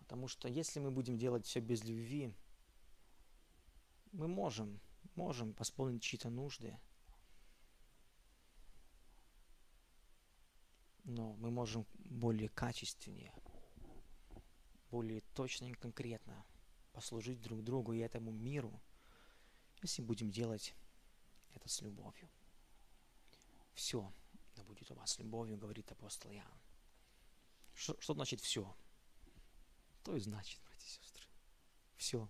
Потому 0.00 0.28
что 0.28 0.46
если 0.46 0.78
мы 0.78 0.90
будем 0.90 1.16
делать 1.16 1.46
все 1.46 1.60
без 1.60 1.82
любви, 1.84 2.34
мы 4.12 4.28
можем, 4.28 4.78
можем 5.14 5.54
восполнить 5.54 6.02
чьи-то 6.02 6.28
нужды, 6.28 6.78
но 11.04 11.32
мы 11.34 11.50
можем 11.50 11.86
более 12.12 12.48
качественнее, 12.48 13.32
более 14.90 15.20
точно 15.34 15.66
и 15.66 15.74
конкретно 15.74 16.44
послужить 16.92 17.40
друг 17.40 17.62
другу 17.62 17.92
и 17.92 17.98
этому 17.98 18.30
миру, 18.30 18.80
если 19.82 20.02
будем 20.02 20.30
делать 20.30 20.74
это 21.54 21.68
с 21.68 21.80
любовью. 21.80 22.28
Все 23.74 24.12
да 24.56 24.62
будет 24.64 24.90
у 24.90 24.94
вас 24.94 25.18
любовью, 25.18 25.56
говорит 25.56 25.90
апостол 25.90 26.30
Иоанн. 26.30 26.60
Что, 27.74 27.98
что 28.00 28.14
значит 28.14 28.40
все? 28.40 28.74
То 30.04 30.16
и 30.16 30.20
значит, 30.20 30.60
братья 30.62 30.86
и 30.86 30.90
сестры. 30.90 31.26
Все. 31.96 32.28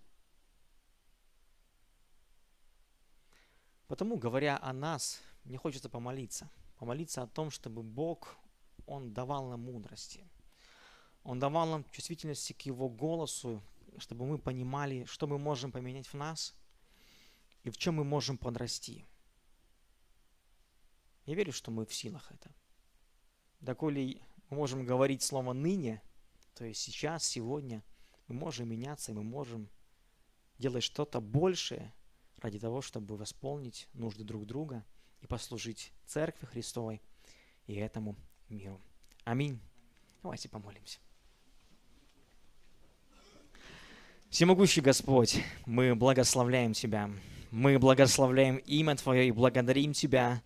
Потому, 3.88 4.16
говоря 4.16 4.58
о 4.62 4.72
нас, 4.72 5.20
мне 5.44 5.58
хочется 5.58 5.88
помолиться. 5.88 6.50
Помолиться 6.78 7.22
о 7.22 7.26
том, 7.26 7.50
чтобы 7.50 7.82
Бог, 7.82 8.36
Он 8.86 9.12
давал 9.12 9.48
нам 9.48 9.60
мудрости. 9.60 10.28
Он 11.24 11.38
давал 11.38 11.66
нам 11.66 11.84
чувствительности 11.90 12.52
к 12.52 12.62
Его 12.62 12.88
голосу, 12.88 13.62
чтобы 13.98 14.26
мы 14.26 14.38
понимали, 14.38 15.04
что 15.04 15.26
мы 15.26 15.38
можем 15.38 15.70
поменять 15.70 16.06
в 16.06 16.14
нас 16.14 16.54
и 17.62 17.70
в 17.70 17.76
чем 17.76 17.96
мы 17.96 18.04
можем 18.04 18.38
подрасти. 18.38 19.06
Я 21.26 21.34
верю, 21.34 21.52
что 21.52 21.70
мы 21.70 21.86
в 21.86 21.94
силах 21.94 22.32
это. 22.32 22.52
Доколе 23.60 24.20
мы 24.50 24.56
можем 24.56 24.84
говорить 24.84 25.22
слово 25.22 25.52
«ныне», 25.52 26.02
то 26.54 26.64
есть 26.64 26.80
сейчас, 26.80 27.24
сегодня, 27.24 27.84
мы 28.26 28.34
можем 28.34 28.68
меняться, 28.68 29.12
и 29.12 29.14
мы 29.14 29.22
можем 29.22 29.70
делать 30.58 30.82
что-то 30.82 31.20
большее 31.20 31.94
ради 32.38 32.58
того, 32.58 32.82
чтобы 32.82 33.16
восполнить 33.16 33.88
нужды 33.94 34.24
друг 34.24 34.46
друга 34.46 34.84
и 35.20 35.26
послужить 35.26 35.92
Церкви 36.06 36.46
Христовой 36.46 37.00
и 37.66 37.74
этому 37.74 38.16
миру. 38.52 38.80
Аминь. 39.24 39.58
Давайте 40.22 40.48
помолимся. 40.48 40.98
Всемогущий 44.30 44.80
Господь, 44.80 45.42
мы 45.66 45.94
благословляем 45.94 46.72
Тебя. 46.72 47.10
Мы 47.50 47.78
благословляем 47.78 48.56
имя 48.56 48.96
Твое 48.96 49.28
и 49.28 49.30
благодарим 49.30 49.92
Тебя 49.92 50.42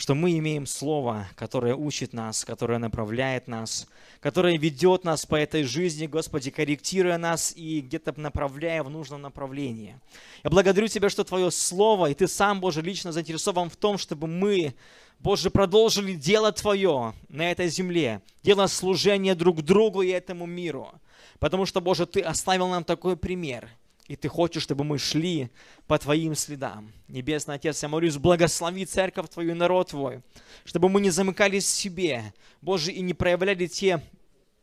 что 0.00 0.14
мы 0.14 0.38
имеем 0.38 0.64
Слово, 0.64 1.28
которое 1.36 1.74
учит 1.74 2.14
нас, 2.14 2.46
которое 2.46 2.78
направляет 2.78 3.48
нас, 3.48 3.86
которое 4.20 4.56
ведет 4.56 5.04
нас 5.04 5.26
по 5.26 5.36
этой 5.36 5.62
жизни, 5.62 6.06
Господи, 6.06 6.50
корректируя 6.50 7.18
нас 7.18 7.52
и 7.54 7.82
где-то 7.82 8.18
направляя 8.18 8.82
в 8.82 8.88
нужном 8.88 9.20
направлении. 9.20 10.00
Я 10.42 10.48
благодарю 10.48 10.88
Тебя, 10.88 11.10
что 11.10 11.22
Твое 11.22 11.50
Слово, 11.50 12.06
и 12.06 12.14
Ты 12.14 12.28
сам, 12.28 12.60
Боже, 12.60 12.80
лично 12.80 13.12
заинтересован 13.12 13.68
в 13.68 13.76
том, 13.76 13.98
чтобы 13.98 14.26
мы, 14.26 14.74
Боже, 15.20 15.50
продолжили 15.50 16.14
дело 16.14 16.50
Твое 16.50 17.14
на 17.28 17.50
этой 17.50 17.68
земле, 17.68 18.22
дело 18.42 18.66
служения 18.66 19.34
друг 19.34 19.62
другу 19.62 20.02
и 20.02 20.08
этому 20.08 20.46
миру. 20.46 20.90
Потому 21.38 21.66
что, 21.66 21.80
Боже, 21.80 22.06
Ты 22.06 22.20
оставил 22.20 22.68
нам 22.68 22.84
такой 22.84 23.16
пример– 23.16 23.68
и 24.10 24.16
Ты 24.16 24.26
хочешь, 24.26 24.64
чтобы 24.64 24.82
мы 24.82 24.98
шли 24.98 25.50
по 25.86 25.96
Твоим 25.96 26.34
следам. 26.34 26.92
Небесный 27.06 27.54
Отец, 27.54 27.80
я 27.80 27.88
молюсь, 27.88 28.16
благослови 28.16 28.84
церковь 28.84 29.28
Твою, 29.28 29.54
народ 29.54 29.90
Твой, 29.90 30.20
чтобы 30.64 30.88
мы 30.88 31.00
не 31.00 31.10
замыкались 31.10 31.62
в 31.62 31.68
себе, 31.68 32.34
Боже, 32.60 32.90
и 32.90 33.02
не 33.02 33.14
проявляли 33.14 33.68
те 33.68 34.02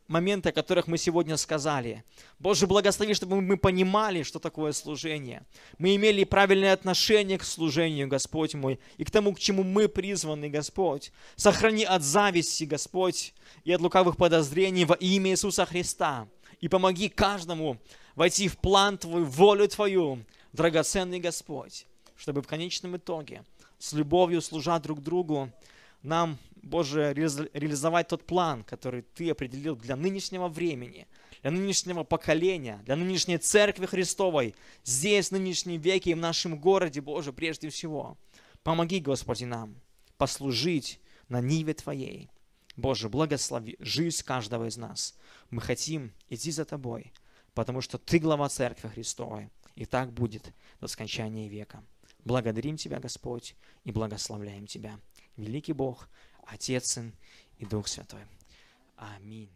моменты, 0.08 0.48
о 0.48 0.52
которых 0.52 0.86
мы 0.86 0.98
сегодня 0.98 1.36
сказали. 1.36 2.02
Боже, 2.38 2.66
благослови, 2.66 3.14
чтобы 3.14 3.40
мы 3.40 3.56
понимали, 3.56 4.22
что 4.22 4.38
такое 4.38 4.72
служение. 4.72 5.42
Мы 5.78 5.94
имели 5.94 6.24
правильное 6.24 6.72
отношение 6.72 7.38
к 7.38 7.44
служению, 7.44 8.08
Господь 8.08 8.54
мой, 8.54 8.80
и 8.96 9.04
к 9.04 9.10
тому, 9.10 9.34
к 9.34 9.38
чему 9.38 9.62
мы 9.62 9.88
призваны, 9.88 10.48
Господь. 10.48 11.12
Сохрани 11.36 11.84
от 11.84 12.02
зависти, 12.02 12.64
Господь, 12.64 13.34
и 13.64 13.72
от 13.72 13.80
лукавых 13.80 14.16
подозрений 14.16 14.84
во 14.84 14.94
имя 14.94 15.30
Иисуса 15.30 15.66
Христа. 15.66 16.26
И 16.60 16.68
помоги 16.68 17.08
каждому 17.08 17.78
войти 18.16 18.48
в 18.48 18.58
план 18.58 18.98
Твой, 18.98 19.22
волю 19.22 19.68
Твою, 19.68 20.24
драгоценный 20.52 21.20
Господь, 21.20 21.86
чтобы 22.16 22.42
в 22.42 22.46
конечном 22.46 22.96
итоге 22.96 23.44
с 23.78 23.92
любовью 23.92 24.42
служа 24.42 24.78
друг 24.80 25.02
другу, 25.02 25.52
нам, 26.02 26.38
Боже, 26.68 27.14
реализовать 27.14 28.08
тот 28.08 28.26
план, 28.26 28.62
который 28.62 29.02
Ты 29.02 29.30
определил 29.30 29.74
для 29.74 29.96
нынешнего 29.96 30.48
времени, 30.48 31.08
для 31.42 31.50
нынешнего 31.50 32.04
поколения, 32.04 32.80
для 32.84 32.94
нынешней 32.94 33.38
Церкви 33.38 33.86
Христовой, 33.86 34.54
здесь, 34.84 35.28
в 35.28 35.32
нынешнем 35.32 35.80
веке 35.80 36.10
и 36.10 36.14
в 36.14 36.18
нашем 36.18 36.58
городе, 36.58 37.00
Боже, 37.00 37.32
прежде 37.32 37.70
всего. 37.70 38.18
Помоги, 38.62 39.00
Господи, 39.00 39.44
нам 39.44 39.76
послужить 40.18 41.00
на 41.28 41.40
ниве 41.40 41.72
Твоей. 41.72 42.28
Боже, 42.76 43.08
благослови 43.08 43.76
жизнь 43.80 44.22
каждого 44.22 44.68
из 44.68 44.76
нас. 44.76 45.16
Мы 45.50 45.62
хотим 45.62 46.12
идти 46.28 46.50
за 46.50 46.64
Тобой, 46.64 47.12
потому 47.54 47.80
что 47.80 47.96
Ты 47.96 48.18
глава 48.18 48.48
Церкви 48.50 48.88
Христовой, 48.88 49.48
и 49.74 49.86
так 49.86 50.12
будет 50.12 50.52
до 50.80 50.86
скончания 50.86 51.48
века. 51.48 51.82
Благодарим 52.24 52.76
Тебя, 52.76 53.00
Господь, 53.00 53.56
и 53.84 53.90
благословляем 53.90 54.66
Тебя 54.66 55.00
великий 55.38 55.72
Бог, 55.72 56.08
Отец, 56.48 56.92
Сын 56.92 57.12
и 57.58 57.66
Дух 57.66 57.88
Святой. 57.88 58.22
Аминь. 58.96 59.50